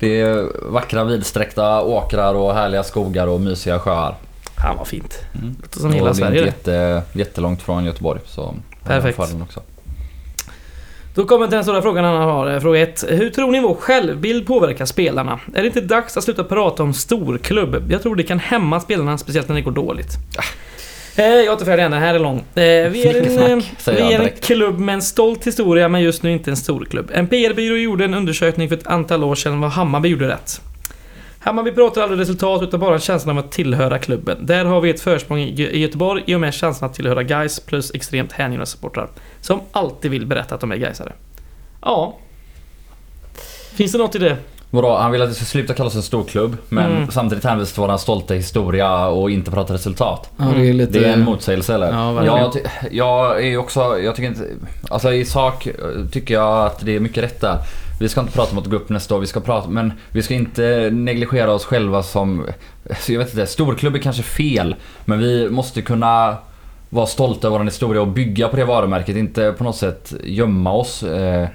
Det 0.00 0.20
är 0.20 0.46
vackra 0.72 1.04
vidsträckta 1.04 1.82
åkrar 1.82 2.34
och 2.34 2.54
härliga 2.54 2.82
skogar 2.84 3.26
och 3.26 3.40
mysiga 3.40 3.78
sjöar. 3.78 4.14
Fan 4.62 4.76
vad 4.76 4.86
fint. 4.86 5.18
Mm. 5.34 5.56
Låter 5.62 5.80
som 5.80 5.92
hela 5.92 6.10
och 6.10 6.16
det 6.16 6.22
är 6.22 6.26
Sverige 6.26 6.46
inte 6.46 6.70
jätte, 6.70 7.02
jättelångt 7.12 7.62
från 7.62 7.84
Göteborg 7.84 8.20
så 8.26 8.54
Perfekt. 8.84 9.18
också. 9.42 9.62
Då 11.14 11.26
kommer 11.26 11.46
till 11.46 11.54
den 11.54 11.64
stora 11.64 11.82
frågan 11.82 12.04
han 12.04 12.16
har. 12.16 12.54
eh, 12.54 12.60
Fråga 12.60 12.80
1. 12.82 13.04
Hur 13.08 13.30
tror 13.30 13.50
ni 13.52 13.60
vår 13.60 13.74
självbild 13.74 14.46
påverkar 14.46 14.84
spelarna? 14.84 15.40
Är 15.54 15.60
det 15.62 15.66
inte 15.66 15.80
dags 15.80 16.16
att 16.16 16.24
sluta 16.24 16.44
prata 16.44 16.82
om 16.82 16.94
storklubb? 16.94 17.92
Jag 17.92 18.02
tror 18.02 18.16
det 18.16 18.22
kan 18.22 18.38
hämma 18.38 18.80
spelarna, 18.80 19.18
speciellt 19.18 19.48
när 19.48 19.54
det 19.56 19.62
går 19.62 19.72
dåligt. 19.72 20.12
Eh, 21.18 21.24
Jag 21.26 21.60
än, 21.68 21.90
den 21.90 21.92
här 22.02 22.14
är 22.14 22.18
lång. 22.18 22.38
Eh, 22.38 22.44
Vi 22.54 23.06
är 23.06 23.16
en, 23.16 23.58
eh, 23.58 23.64
vi 23.86 24.14
är 24.14 24.20
en 24.20 24.28
klubb 24.40 24.78
med 24.78 24.92
en 24.94 25.02
stolt 25.02 25.46
historia, 25.46 25.88
men 25.88 26.00
just 26.02 26.22
nu 26.22 26.32
inte 26.32 26.50
en 26.50 26.56
storklubb. 26.56 27.10
En 27.14 27.26
PR-byrå 27.26 27.76
gjorde 27.76 28.04
en 28.04 28.14
undersökning 28.14 28.68
för 28.68 28.76
ett 28.76 28.86
antal 28.86 29.24
år 29.24 29.34
sedan 29.34 29.60
vad 29.60 29.70
Hammarby 29.70 30.08
gjorde 30.08 30.28
rätt. 30.28 30.60
Hammarby 31.40 31.70
pratar 31.72 32.02
aldrig 32.02 32.20
resultat 32.20 32.62
utan 32.62 32.80
bara 32.80 32.98
känslan 32.98 33.38
av 33.38 33.44
att 33.44 33.52
tillhöra 33.52 33.98
klubben. 33.98 34.46
Där 34.46 34.64
har 34.64 34.80
vi 34.80 34.90
ett 34.90 35.00
försprång 35.00 35.38
i 35.40 35.54
Gö- 35.54 35.70
i 35.70 35.78
Göteborg 35.78 36.22
i 36.26 36.34
och 36.34 36.40
med 36.40 36.54
känslan 36.54 36.90
att 36.90 36.96
tillhöra 36.96 37.22
Gais 37.22 37.60
plus 37.60 37.94
extremt 37.94 38.32
hängivna 38.32 38.66
supportrar. 38.66 39.08
Som 39.40 39.60
alltid 39.72 40.10
vill 40.10 40.26
berätta 40.26 40.54
att 40.54 40.60
de 40.60 40.72
är 40.72 40.76
Gaisare. 40.76 41.12
Ja. 41.82 42.18
Finns 43.74 43.92
det 43.92 43.98
något 43.98 44.14
i 44.14 44.18
det? 44.18 44.36
Vadå, 44.70 44.96
han 44.96 45.10
vill 45.10 45.22
att 45.22 45.28
det 45.28 45.34
ska 45.34 45.44
sluta 45.44 45.74
kallas 45.74 45.94
en 45.94 46.02
storklubb 46.02 46.56
men 46.68 46.90
Mm. 46.96 47.10
samtidigt 47.10 47.44
hänvisar 47.44 47.72
till 47.74 47.80
våran 47.80 47.98
stolta 47.98 48.34
historia 48.34 49.06
och 49.06 49.30
inte 49.30 49.50
prata 49.50 49.74
resultat. 49.74 50.30
Ja, 50.36 50.44
det 50.56 50.68
är 50.68 50.72
lite... 50.72 50.98
Det 50.98 51.04
är 51.08 51.12
en 51.12 51.24
motsägelse 51.24 51.74
eller? 51.74 51.92
Ja, 51.92 52.12
verkligen. 52.12 52.38
jag, 52.38 52.52
jag 52.90 53.44
är 53.46 53.56
också, 53.56 53.98
jag 53.98 54.14
tycker 54.16 54.28
inte, 54.28 54.44
alltså 54.90 55.12
i 55.12 55.24
sak 55.24 55.66
eh, 55.66 55.74
tycker 56.12 56.34
jag 56.34 56.66
att 56.66 56.80
det 56.84 56.96
är 56.96 57.00
mycket 57.00 57.24
rätt 57.24 57.40
där. 57.40 57.58
Vi 58.00 58.08
ska 58.08 58.20
inte 58.20 58.32
prata 58.32 58.52
om 58.52 58.58
att 58.58 58.66
gå 58.66 58.76
upp 58.76 58.88
nästa 58.88 59.14
år, 59.14 59.20
vi 59.20 59.26
ska 59.26 59.40
prata, 59.40 59.68
men 59.68 59.92
vi 60.12 60.22
ska 60.22 60.34
inte 60.34 60.90
negligera 60.92 61.52
oss 61.52 61.64
själva 61.64 62.02
som, 62.02 62.46
så 63.00 63.12
jag 63.12 63.18
vet 63.18 63.30
inte, 63.30 63.46
storklubb 63.46 63.94
är 63.94 63.98
kanske 63.98 64.22
fel. 64.22 64.76
Men 65.04 65.18
vi 65.18 65.50
måste 65.50 65.82
kunna 65.82 66.36
vara 66.90 67.06
stolta 67.06 67.46
över 67.48 67.58
vår 67.58 67.64
historia 67.64 68.00
och 68.02 68.08
bygga 68.08 68.48
på 68.48 68.56
det 68.56 68.64
varumärket, 68.64 69.16
inte 69.16 69.52
på 69.58 69.64
något 69.64 69.76
sätt 69.76 70.12
gömma 70.24 70.72
oss. 70.72 71.02
Eh, 71.02 71.48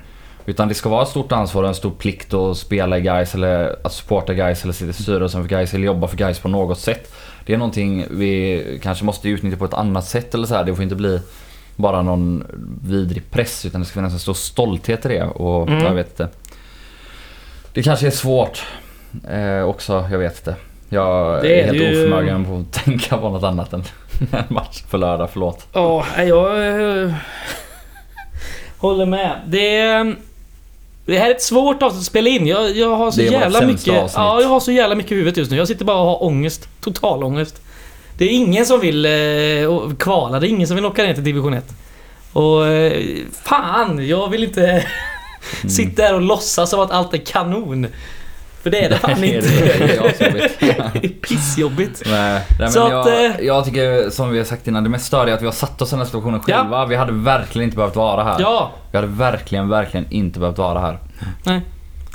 utan 0.45 0.67
det 0.67 0.73
ska 0.73 0.89
vara 0.89 1.01
ett 1.03 1.07
stort 1.09 1.31
ansvar 1.31 1.63
och 1.63 1.69
en 1.69 1.75
stor 1.75 1.91
plikt 1.91 2.33
att 2.33 2.57
spela 2.57 2.97
i 2.97 3.01
guys 3.01 3.35
eller 3.35 3.75
att 3.83 3.93
supporta 3.93 4.33
guys 4.33 4.63
eller 4.63 4.73
sitta 4.73 4.89
i 4.89 4.93
styrelsen 4.93 5.41
för 5.41 5.49
guys 5.49 5.73
eller 5.73 5.85
jobba 5.85 6.07
för 6.07 6.17
guys 6.17 6.39
på 6.39 6.47
något 6.47 6.79
sätt. 6.79 7.13
Det 7.45 7.53
är 7.53 7.57
någonting 7.57 8.05
vi 8.09 8.79
kanske 8.83 9.05
måste 9.05 9.29
utnyttja 9.29 9.57
på 9.57 9.65
ett 9.65 9.73
annat 9.73 10.05
sätt 10.05 10.33
eller 10.33 10.47
så 10.47 10.55
här. 10.55 10.63
Det 10.63 10.75
får 10.75 10.83
inte 10.83 10.95
bli 10.95 11.19
bara 11.75 12.01
någon 12.01 12.43
vidrig 12.87 13.31
press 13.31 13.65
utan 13.65 13.81
det 13.81 13.87
ska 13.87 13.93
finnas 13.93 14.13
en 14.13 14.19
stor 14.19 14.33
stolthet 14.33 15.05
i 15.05 15.07
det 15.07 15.23
och 15.23 15.67
Mm. 15.69 15.83
jag 15.83 15.93
vet 15.93 16.09
inte. 16.09 16.27
Det 17.73 17.83
kanske 17.83 18.07
är 18.07 18.11
svårt 18.11 18.63
eh, 19.29 19.63
också, 19.63 20.07
jag 20.11 20.17
vet 20.19 20.37
inte. 20.37 20.55
Jag 20.89 21.41
Det 21.41 21.59
är, 21.59 21.63
är 21.63 21.65
helt 21.65 21.77
ju- 21.77 22.05
oförmögen 22.07 22.45
på 22.45 22.57
att 22.57 22.71
tänka 22.85 23.17
på 23.17 23.29
något 23.29 23.43
annat 23.43 23.73
än 23.73 23.83
en 24.31 24.43
match 24.49 24.81
på 24.89 24.97
lördag, 24.97 25.29
förlåt. 25.33 25.67
Ja, 25.73 26.05
jag... 26.17 26.67
eh, 27.03 27.13
håller 28.77 29.05
med. 29.05 29.39
Det... 29.47 29.77
är- 29.79 30.15
Det 31.05 31.17
här 31.17 31.27
är 31.29 31.35
ett 31.35 31.41
svårt 31.41 31.83
avsnitt 31.83 31.99
att 31.99 32.05
spela 32.05 32.29
in. 32.29 32.47
Jag, 32.47 32.77
jag 32.77 32.95
har 32.95 33.11
så 33.11 33.21
jävla 33.21 33.61
mycket... 33.61 33.87
avsnitt. 33.93 34.13
Ja, 34.15 34.41
jag 34.41 34.49
har 34.49 34.59
så 34.59 34.71
jävla 34.71 34.95
mycket 34.95 35.11
i 35.11 35.15
huvudet 35.15 35.37
just 35.37 35.51
nu. 35.51 35.57
Jag 35.57 35.67
sitter 35.67 35.85
bara 35.85 35.97
och 35.97 36.05
har 36.05 36.23
ångest. 36.23 36.67
Total 36.81 37.23
ångest. 37.23 37.61
Det 38.17 38.25
är 38.25 38.29
ingen 38.29 38.65
som 38.65 38.79
vill 38.79 39.05
eh, 39.05 39.11
kvala. 39.99 40.39
Det 40.39 40.47
är 40.47 40.49
ingen 40.49 40.67
som 40.67 40.75
vill 40.75 40.85
åka 40.85 41.03
ner 41.03 41.13
till 41.13 41.23
division 41.23 41.53
1. 41.53 41.65
Och 42.33 42.67
eh, 42.67 43.03
fan, 43.43 44.07
jag 44.07 44.29
vill 44.29 44.43
inte 44.43 44.85
Mm. 45.61 45.69
sitta 45.69 46.01
där 46.01 46.13
och 46.15 46.21
låtsas 46.21 46.69
som 46.69 46.79
att 46.79 46.91
allt 46.91 47.13
är 47.13 47.17
kanon. 47.17 47.87
För 48.63 48.69
det 48.69 48.85
är 48.85 48.89
det 48.89 48.97
fan 48.97 49.15
Nej, 49.21 49.35
inte. 49.35 49.47
det 49.49 49.95
är 49.97 50.07
asjobbigt. 50.09 50.59
Det 50.59 51.05
är 51.05 51.09
pissjobbigt. 51.09 52.03
Nej, 52.05 52.41
nej, 52.59 52.71
Så 52.71 52.87
men 52.89 52.97
att, 52.97 53.07
jag, 53.07 53.25
eh, 53.25 53.31
jag 53.41 53.65
tycker 53.65 54.09
som 54.09 54.31
vi 54.31 54.37
har 54.37 54.45
sagt 54.45 54.67
innan, 54.67 54.83
det 54.83 54.89
mest 54.89 55.05
störiga 55.05 55.33
är 55.33 55.35
att 55.35 55.41
vi 55.41 55.45
har 55.45 55.53
satt 55.53 55.81
oss 55.81 55.89
i 55.89 55.91
den 55.91 55.99
här 55.99 56.05
situationen 56.05 56.41
Ja. 56.47 56.57
själva. 56.57 56.85
Vi 56.85 56.95
hade 56.95 57.11
verkligen 57.11 57.63
inte 57.63 57.77
behövt 57.77 57.95
vara 57.95 58.23
här. 58.23 58.35
Ja, 58.39 58.71
Vi 58.91 58.97
hade 58.97 59.07
verkligen, 59.07 59.69
verkligen 59.69 60.05
inte 60.09 60.39
behövt 60.39 60.57
vara 60.57 60.79
här. 60.79 60.97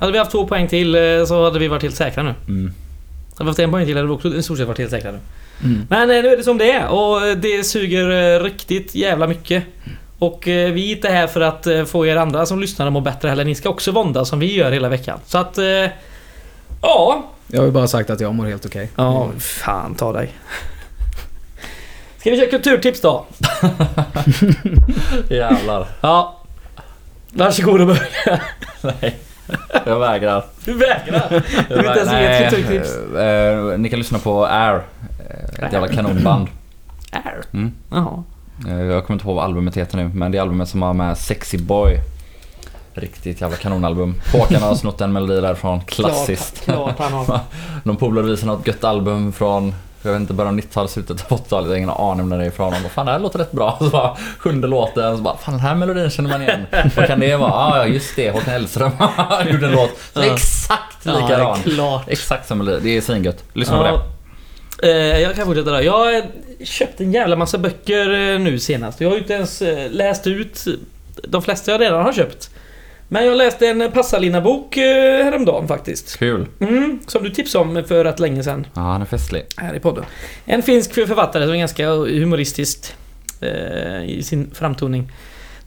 hade 0.00 0.12
vi 0.12 0.18
haft 0.18 0.30
två 0.30 0.46
poäng 0.46 0.68
till 0.68 0.94
eh, 0.94 1.24
så 1.26 1.44
hade 1.44 1.58
vi 1.58 1.68
varit 1.68 1.82
helt 1.82 1.96
säkra 1.96 2.22
nu. 2.22 2.34
Mm. 2.48 2.72
Hade 3.38 3.44
vi 3.44 3.48
haft 3.50 3.58
en 3.58 3.70
poäng 3.70 3.86
till 3.86 3.96
hade 3.96 4.08
vi 4.08 4.14
också 4.14 4.34
i 4.34 4.42
stort 4.42 4.58
sett 4.58 4.66
varit 4.66 4.78
helt 4.78 4.90
säkra 4.90 5.10
nu. 5.12 5.18
Mm. 5.64 5.86
Men 5.90 6.10
eh, 6.10 6.22
nu 6.22 6.28
är 6.28 6.36
det 6.36 6.42
som 6.44 6.58
det 6.58 6.72
är 6.72 6.88
och 6.88 7.20
det 7.38 7.64
suger 7.66 8.40
riktigt 8.40 8.94
jävla 8.94 9.26
mycket. 9.26 9.64
Och 10.18 10.42
vi 10.46 10.92
är 10.92 10.96
inte 10.96 11.08
här 11.08 11.26
för 11.26 11.40
att 11.40 11.66
få 11.86 12.06
er 12.06 12.16
andra 12.16 12.46
som 12.46 12.60
lyssnar 12.60 12.86
att 12.86 12.92
må 12.92 13.00
bättre 13.00 13.28
heller. 13.28 13.44
Ni 13.44 13.54
ska 13.54 13.68
också 13.68 13.92
vånda 13.92 14.24
som 14.24 14.38
vi 14.38 14.54
gör 14.54 14.72
hela 14.72 14.88
veckan. 14.88 15.18
Så 15.26 15.38
att... 15.38 15.58
Ja. 16.82 17.24
Jag 17.48 17.60
har 17.60 17.66
ju 17.66 17.72
bara 17.72 17.88
sagt 17.88 18.10
att 18.10 18.20
jag 18.20 18.34
mår 18.34 18.46
helt 18.46 18.66
okej. 18.66 18.90
Ja, 18.96 19.28
fan 19.38 19.94
ta 19.94 20.12
dig. 20.12 20.30
Ska 22.18 22.30
vi 22.30 22.36
köra 22.36 22.50
kulturtips 22.50 23.00
då? 23.00 23.26
Jävlar. 25.30 25.86
Ja. 26.00 26.34
Varsågod 27.32 27.80
och 27.80 27.86
börja. 27.86 28.40
Nej. 29.00 29.18
Jag 29.86 29.98
vägrar. 29.98 30.44
Du 30.64 30.72
vägrar. 30.74 31.44
Du 31.68 31.74
vill 31.76 31.86
inte 31.86 31.98
ens 32.00 32.12
ge 32.12 32.18
ett 32.18 32.50
kulturtips. 32.54 32.96
eh, 33.16 33.26
eh, 33.72 33.78
ni 33.78 33.88
kan 33.90 33.98
lyssna 33.98 34.18
på 34.18 34.46
Air. 34.46 34.74
Eh, 34.78 35.64
Ett 35.66 35.72
jävla 35.72 35.88
kanonband. 35.88 36.48
Air. 37.12 37.42
Mm. 37.52 37.72
Jaha. 37.90 38.22
Eh, 38.68 38.80
Jag 38.82 39.06
kommer 39.06 39.14
inte 39.16 39.26
ihåg 39.26 39.36
vad 39.36 39.44
albumet 39.44 39.76
heter 39.76 39.96
nu, 39.96 40.10
men 40.14 40.32
det 40.32 40.38
är 40.38 40.42
albumet 40.42 40.68
som 40.68 40.82
har 40.82 40.92
med 40.94 41.18
Sexy 41.18 41.58
Boy. 41.58 41.98
Riktigt 43.00 43.40
jävla 43.40 43.56
kanonalbum. 43.56 44.14
Håkan 44.32 44.62
har 44.62 44.74
snott 44.74 45.00
en 45.00 45.12
melodi 45.12 45.40
därifrån. 45.40 45.80
Klassiskt. 45.80 46.64
Klart, 46.64 46.96
klart 46.96 47.10
han 47.10 47.12
har. 47.12 47.40
Någon 47.82 47.96
polare 47.96 48.24
visade 48.26 48.52
något 48.52 48.66
gött 48.66 48.84
album 48.84 49.32
från 49.32 49.74
jag 50.02 50.12
vet 50.12 50.20
inte, 50.20 50.34
början 50.34 50.54
av 50.54 50.60
90-talet, 50.60 50.90
slutet 50.90 51.32
av 51.32 51.38
80-talet. 51.38 51.66
Jag 51.66 51.72
har 51.72 51.76
ingen 51.76 51.90
aning 51.90 52.20
om 52.20 52.28
när 52.28 52.38
det 52.38 52.44
är 52.44 52.48
ifrån. 52.48 52.74
Och 52.84 52.90
fan 52.90 53.06
det 53.06 53.12
här 53.12 53.18
låter 53.18 53.38
rätt 53.38 53.52
bra. 53.52 53.76
Så 53.80 53.88
bara, 53.90 54.16
sjunde 54.38 54.66
låten, 54.66 55.16
så 55.16 55.22
bara, 55.22 55.36
fan 55.36 55.54
den 55.54 55.60
här 55.60 55.74
melodin 55.74 56.10
känner 56.10 56.30
man 56.30 56.42
igen. 56.42 56.66
Vad 56.96 57.06
kan 57.06 57.20
det 57.20 57.36
vara? 57.36 57.52
Ah, 57.52 57.76
ja 57.76 57.86
just 57.86 58.16
det, 58.16 58.30
Håkan 58.30 58.52
Hellström 58.52 58.90
gjorde 59.52 59.66
en 59.66 59.72
låt. 59.72 59.90
Ja. 60.14 60.24
exakt 60.24 60.98
Ja, 61.02 61.18
likadan. 61.18 61.58
klart. 61.62 62.04
Exakt 62.08 62.48
samma 62.48 62.64
melodi. 62.64 62.80
Det 62.90 62.96
är 62.96 63.00
svingött. 63.00 63.44
Lyssna 63.52 63.76
på 63.76 63.82
det. 63.82 63.90
Ja, 63.90 64.88
eh, 64.88 65.20
jag 65.20 65.36
kan 65.36 65.46
fortsätta 65.46 65.70
där. 65.70 65.80
Jag 65.80 65.92
har 65.98 66.22
köpt 66.64 67.00
en 67.00 67.12
jävla 67.12 67.36
massa 67.36 67.58
böcker 67.58 68.32
eh, 68.34 68.38
nu 68.38 68.58
senast. 68.58 69.00
Jag 69.00 69.08
har 69.08 69.14
ju 69.14 69.20
inte 69.20 69.32
ens 69.34 69.62
eh, 69.62 69.90
läst 69.90 70.26
ut 70.26 70.64
de 71.28 71.42
flesta 71.42 71.70
jag 71.70 71.80
redan 71.80 72.02
har 72.04 72.12
köpt. 72.12 72.50
Men 73.08 73.26
jag 73.26 73.36
läste 73.36 73.66
en 73.68 73.92
Passalina-bok 73.92 74.76
eh, 74.76 75.24
häromdagen 75.24 75.68
faktiskt. 75.68 76.18
Kul. 76.18 76.46
Mm, 76.60 76.98
som 77.06 77.22
du 77.22 77.30
tipsade 77.30 77.64
om 77.64 77.84
för 77.88 78.04
rätt 78.04 78.20
länge 78.20 78.42
sedan 78.42 78.66
Ja, 78.74 78.80
han 78.80 79.02
är 79.02 79.06
festlig. 79.06 79.46
här 79.56 79.74
i 79.74 79.80
podden. 79.80 80.04
En 80.44 80.62
finsk 80.62 80.94
författare 80.94 81.44
som 81.44 81.54
är 81.54 81.58
ganska 81.58 81.88
humoristiskt 81.90 82.96
eh, 83.40 84.04
i 84.04 84.22
sin 84.22 84.50
framtoning. 84.54 85.12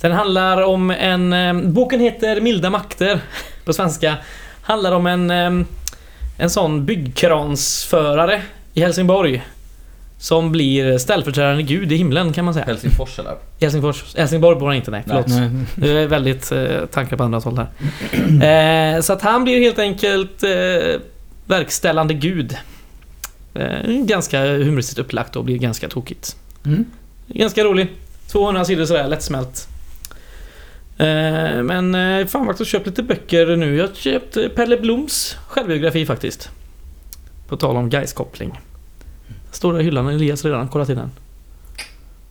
Den 0.01 0.11
handlar 0.11 0.61
om 0.61 0.91
en... 0.91 1.33
Eh, 1.33 1.53
boken 1.53 1.99
heter 1.99 2.41
Milda 2.41 2.69
makter 2.69 3.19
på 3.65 3.73
svenska. 3.73 4.17
Handlar 4.61 4.91
om 4.91 5.07
en... 5.07 5.31
Eh, 5.31 5.65
en 6.37 6.49
sån 6.49 6.85
byggkransförare 6.85 8.41
i 8.73 8.81
Helsingborg. 8.81 9.43
Som 10.21 10.51
blir 10.51 10.97
ställföreträdande 10.97 11.63
gud 11.63 11.91
i 11.91 11.95
himlen 11.95 12.33
kan 12.33 12.45
man 12.45 12.53
säga. 12.53 12.65
Helsingfors 12.65 13.19
eller? 13.19 13.35
Helsingfors. 13.61 14.15
Helsingborg 14.15 14.59
bor 14.59 14.67
han 14.67 14.75
inte, 14.75 14.91
nej. 14.91 15.03
Förlåt. 15.07 15.27
Nej. 15.27 15.49
Det 15.75 15.89
är 15.91 16.07
väldigt 16.07 16.51
eh, 16.51 16.85
tankar 16.85 17.17
på 17.17 17.23
andra 17.23 17.39
håll 17.39 17.57
här. 17.57 17.67
Eh, 18.95 19.01
så 19.01 19.13
att 19.13 19.21
han 19.21 19.43
blir 19.43 19.59
helt 19.59 19.79
enkelt 19.79 20.43
eh, 20.43 20.49
verkställande 21.45 22.13
gud. 22.13 22.57
Eh, 23.53 23.91
ganska 23.91 24.41
humoristiskt 24.45 24.99
upplagt 24.99 25.35
och 25.35 25.45
blir 25.45 25.57
ganska 25.57 25.89
tokigt. 25.89 26.35
Mm. 26.65 26.85
Ganska 27.27 27.63
rolig. 27.63 27.87
200 28.27 28.65
sidor 28.65 28.85
sådär, 28.85 29.07
lättsmält. 29.07 29.67
Eh, 30.97 31.63
men 31.63 31.95
eh, 31.95 32.27
fan 32.27 32.45
faktiskt 32.45 32.71
köpt 32.71 32.85
lite 32.85 33.03
böcker 33.03 33.55
nu. 33.55 33.75
Jag 33.75 33.87
har 33.87 33.95
köpt 33.95 34.37
eh, 34.37 34.47
Pelle 34.47 34.77
Bloms 34.77 35.37
självbiografi 35.47 36.05
faktiskt. 36.05 36.49
På 37.47 37.57
tal 37.57 37.75
om 37.77 37.89
Gais-koppling. 37.89 38.59
Står 39.51 39.73
där 39.73 39.79
i 39.79 39.83
hyllan, 39.83 40.07
Elias 40.07 40.45
redan 40.45 40.67
kollat 40.67 40.89
in 40.89 40.95
den. 40.95 41.11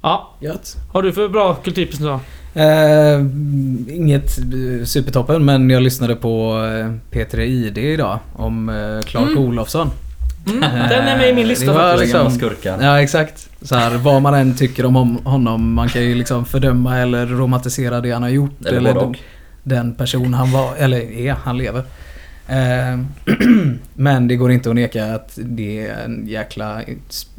Ja, 0.02 0.34
Gött. 0.40 0.76
har 0.92 1.02
du 1.02 1.12
för 1.12 1.28
bra 1.28 1.54
kulturtips 1.54 2.00
nu 2.00 2.06
då? 2.06 2.20
Eh, 2.60 3.20
inget 3.96 4.38
eh, 4.38 4.84
supertoppen 4.84 5.44
men 5.44 5.70
jag 5.70 5.82
lyssnade 5.82 6.16
på 6.16 6.52
eh, 6.66 7.14
P3 7.16 7.40
ID 7.40 7.78
idag 7.78 8.18
om 8.36 8.68
eh, 8.68 9.00
Clark 9.06 9.28
Mm. 9.30 9.38
Olofsson. 9.38 9.90
Mm, 10.46 10.60
den 10.60 11.08
är 11.08 11.18
med 11.18 11.30
i 11.30 11.34
min 11.34 11.48
lista 11.48 11.74
faktiskt. 11.74 12.00
Liksom- 12.14 12.30
skurken. 12.30 12.80
Ja 12.80 13.00
exakt. 13.02 13.48
Så 13.62 13.74
här, 13.74 13.98
vad 13.98 14.22
man 14.22 14.34
än 14.34 14.56
tycker 14.56 14.86
om 14.86 15.18
honom, 15.24 15.72
man 15.74 15.88
kan 15.88 16.02
ju 16.02 16.14
liksom 16.14 16.44
fördöma 16.44 16.98
eller 16.98 17.26
romantisera 17.26 18.00
det 18.00 18.10
han 18.10 18.22
har 18.22 18.28
gjort. 18.30 18.66
Eller 18.66 18.96
och. 18.96 19.16
den 19.62 19.94
person 19.94 20.34
han 20.34 20.52
var, 20.52 20.76
eller 20.76 21.00
är, 21.00 21.32
han 21.44 21.58
lever. 21.58 21.84
Eh, 22.50 22.98
men 23.94 24.28
det 24.28 24.36
går 24.36 24.52
inte 24.52 24.70
att 24.70 24.76
neka 24.76 25.14
att 25.14 25.38
det 25.42 25.86
är 25.86 26.04
en 26.04 26.26
jäkla 26.26 26.82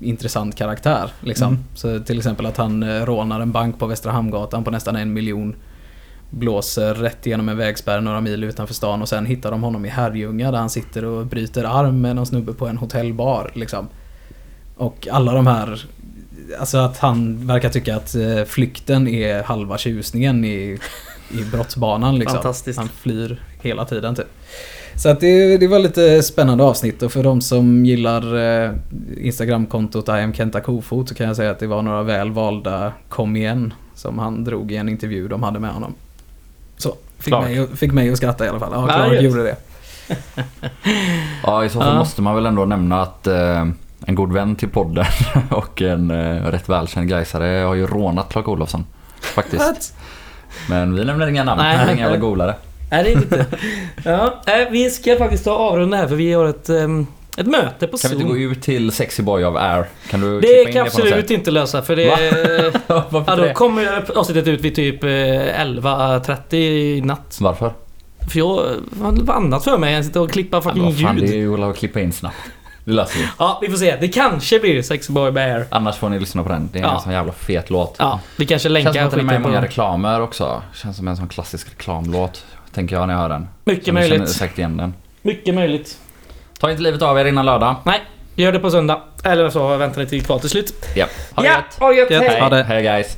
intressant 0.01 0.55
karaktär. 0.55 1.11
Liksom. 1.21 1.47
Mm. 1.47 1.63
Så 1.73 1.99
till 1.99 2.17
exempel 2.17 2.45
att 2.45 2.57
han 2.57 2.83
eh, 2.83 3.05
rånar 3.05 3.39
en 3.39 3.51
bank 3.51 3.79
på 3.79 3.85
Västra 3.85 4.11
Hamngatan 4.11 4.63
på 4.63 4.71
nästan 4.71 4.95
en 4.95 5.13
miljon. 5.13 5.55
Blåser 6.29 6.93
rätt 6.93 7.27
igenom 7.27 7.49
en 7.49 7.57
vägspärr 7.57 8.01
några 8.01 8.21
mil 8.21 8.43
utanför 8.43 8.73
stan 8.73 9.01
och 9.01 9.09
sen 9.09 9.25
hittar 9.25 9.51
de 9.51 9.63
honom 9.63 9.85
i 9.85 9.89
Herrljunga 9.89 10.51
där 10.51 10.59
han 10.59 10.69
sitter 10.69 11.05
och 11.05 11.25
bryter 11.25 11.63
arm 11.63 12.01
med 12.01 12.15
någon 12.15 12.25
snubbe 12.25 12.53
på 12.53 12.67
en 12.67 12.77
hotellbar. 12.77 13.51
Liksom. 13.55 13.87
Och 14.75 15.07
alla 15.11 15.33
de 15.33 15.47
här 15.47 15.85
Alltså 16.59 16.77
att 16.77 16.97
han 16.97 17.47
verkar 17.47 17.69
tycka 17.69 17.95
att 17.95 18.15
eh, 18.15 18.43
flykten 18.43 19.07
är 19.07 19.43
halva 19.43 19.77
tjusningen 19.77 20.45
i, 20.45 20.79
i 21.29 21.43
brottsbanan 21.51 22.19
liksom. 22.19 22.53
Han 22.77 22.89
flyr 22.89 23.43
hela 23.61 23.85
tiden 23.85 24.15
typ. 24.15 24.27
Så 25.01 25.09
att 25.09 25.19
det, 25.19 25.57
det 25.57 25.67
var 25.67 25.79
lite 25.79 26.23
spännande 26.23 26.63
avsnitt 26.63 27.01
och 27.01 27.11
för 27.11 27.23
de 27.23 27.41
som 27.41 27.85
gillar 27.85 28.35
eh, 28.65 28.71
Instagramkontot 29.17 30.07
I 30.07 30.11
am 30.11 30.33
Kenta 30.33 30.61
Kofot 30.61 31.09
så 31.09 31.15
kan 31.15 31.27
jag 31.27 31.35
säga 31.35 31.51
att 31.51 31.59
det 31.59 31.67
var 31.67 31.81
några 31.81 32.03
väl 32.03 32.31
valda 32.31 32.93
kom 33.09 33.35
igen 33.35 33.73
som 33.95 34.19
han 34.19 34.43
drog 34.43 34.71
i 34.71 34.75
en 34.75 34.89
intervju 34.89 35.27
de 35.27 35.43
hade 35.43 35.59
med 35.59 35.71
honom. 35.71 35.93
Så, 36.77 36.95
fick, 37.19 37.33
mig, 37.33 37.59
att- 37.59 37.69
fick 37.79 37.91
mig 37.91 38.11
att 38.11 38.17
skratta 38.17 38.45
i 38.45 38.49
alla 38.49 38.59
fall. 38.59 38.71
Ja, 38.73 38.85
Clark 38.87 39.21
gjorde 39.21 39.43
det. 39.43 39.55
Ja, 41.43 41.65
i 41.65 41.69
så 41.69 41.79
fall 41.79 41.87
Ja. 41.93 41.99
måste 41.99 42.21
man 42.21 42.35
väl 42.35 42.45
ändå 42.45 42.65
nämna 42.65 43.01
att 43.01 43.27
eh, 43.27 43.67
en 44.05 44.15
god 44.15 44.33
vän 44.33 44.55
till 44.55 44.69
podden 44.69 45.05
och 45.51 45.81
en 45.81 46.11
eh, 46.11 46.43
rätt 46.45 46.69
välkänd 46.69 47.09
gaisare 47.09 47.63
har 47.65 47.75
ju 47.75 47.87
rånat 47.87 48.29
Clark 48.31 48.47
Olofsson. 48.47 48.85
Faktiskt. 49.21 49.93
Men 50.69 50.95
vi 50.95 51.05
nämner 51.05 51.27
inga 51.27 51.43
namn, 51.43 51.61
inga 51.91 51.99
jävla 52.01 52.17
golare. 52.17 52.55
Nej, 52.91 53.03
det 53.03 53.09
är 53.09 53.15
inte. 53.15 53.45
Ja, 54.03 54.41
vi 54.71 54.89
ska 54.89 55.17
faktiskt 55.17 55.43
ta 55.45 55.51
avrunda 55.51 55.97
här 55.97 56.07
för 56.07 56.15
vi 56.15 56.33
har 56.33 56.45
ett, 56.45 56.69
ehm, 56.69 57.07
ett 57.37 57.47
möte 57.47 57.87
på 57.87 57.97
Kan 57.97 58.11
vi 58.11 58.17
Zoom. 58.17 58.21
inte 58.21 58.45
gå 58.45 58.51
ut 58.51 58.61
till 58.61 58.91
Sexy 58.91 59.23
Boy 59.23 59.43
of 59.45 59.55
Air? 59.57 59.85
Kan 60.09 60.21
du 60.21 60.41
Det 60.41 60.47
kan 60.65 60.65
det 60.85 60.91
på 60.91 60.97
något 60.97 61.05
absolut 61.07 61.31
inte 61.31 61.51
lösa 61.51 61.81
för 61.81 61.95
det... 61.95 62.07
Va? 62.87 63.03
Ja, 63.27 63.35
då 63.35 63.53
kommer 63.53 64.17
avsnittet 64.17 64.47
ut 64.47 64.61
vid 64.61 64.75
typ 64.75 65.03
eh, 65.03 65.07
11.30 65.09 66.55
i 66.55 67.01
natt. 67.01 67.37
Varför? 67.41 67.73
För 68.31 68.39
jag 68.39 68.47
har 69.01 69.33
annat 69.35 69.63
för 69.63 69.77
mig 69.77 69.93
än 69.93 69.99
att 69.99 70.05
sitta 70.05 70.21
och 70.21 70.31
klippa 70.31 70.61
fucking 70.61 70.83
vad 70.83 70.99
fan, 71.01 71.17
ljud. 71.17 71.29
det 71.29 71.35
är 71.35 71.37
ju 71.39 71.63
att 71.63 71.77
klippa 71.77 71.99
in 71.99 72.11
snabbt. 72.11 72.35
Det 72.85 72.91
löser 72.91 73.19
vi. 73.19 73.25
Ja, 73.39 73.57
vi 73.61 73.69
får 73.69 73.77
se. 73.77 73.95
Det 74.01 74.07
kanske 74.07 74.59
blir 74.59 74.81
Sex 74.81 75.09
Boy 75.09 75.31
Bear. 75.31 75.65
Annars 75.69 75.95
får 75.97 76.09
ni 76.09 76.19
lyssna 76.19 76.43
på 76.43 76.49
den. 76.49 76.69
Det 76.73 76.79
är 76.79 76.83
en 76.83 76.89
Ja. 76.89 76.99
sån 76.99 77.13
jävla 77.13 77.31
fet 77.33 77.69
låt. 77.69 77.95
Ja, 77.99 78.19
vi 78.37 78.45
kanske 78.45 78.53
Känns 78.53 78.61
som 78.63 78.71
länkar 78.71 79.05
att 79.05 79.11
den 79.11 79.19
är 79.19 79.23
med 79.23 79.33
i 79.33 79.37
skiten 79.37 79.41
många 79.51 79.59
på... 79.61 79.65
reklamer 79.67 80.21
också. 80.21 80.61
Känns 80.73 80.97
som 80.97 81.07
en 81.07 81.17
sån 81.17 81.27
klassisk 81.27 81.69
reklamlåt. 81.71 82.45
Tänker 82.73 82.95
jag 82.95 83.07
när 83.07 83.13
jag 83.13 83.21
hör 83.21 83.29
den. 83.29 83.47
Mycket 83.63 83.85
Så 83.85 83.91
ni 83.91 84.01
känner 84.01 84.09
möjligt. 84.09 84.29
säkert 84.35 84.57
igen 84.57 84.77
den. 84.77 84.93
Mycket 85.21 85.55
möjligt. 85.55 85.97
Ta 86.59 86.71
inte 86.71 86.83
livet 86.83 87.01
av 87.01 87.19
er 87.19 87.25
innan 87.25 87.45
lördag. 87.45 87.75
Nej, 87.85 88.01
gör 88.35 88.51
det 88.51 88.59
på 88.59 88.71
söndag. 88.71 89.01
Eller 89.23 89.49
så 89.49 89.77
väntar 89.77 90.01
ni 90.01 90.07
till 90.07 90.23
kvar 90.25 90.39
till 90.39 90.49
slut. 90.49 90.73
Ja. 90.95 91.05
Ha 91.33 91.41
det 91.43 91.47
ja, 91.47 91.53
gött. 91.55 91.79
ha 91.79 91.89
det 91.89 91.95
gött. 91.95 92.11
Gött. 92.11 92.23
Hej. 92.23 92.39
Ha 92.41 92.49
det. 92.49 92.63
Hej 92.63 92.83
guys. 92.83 93.17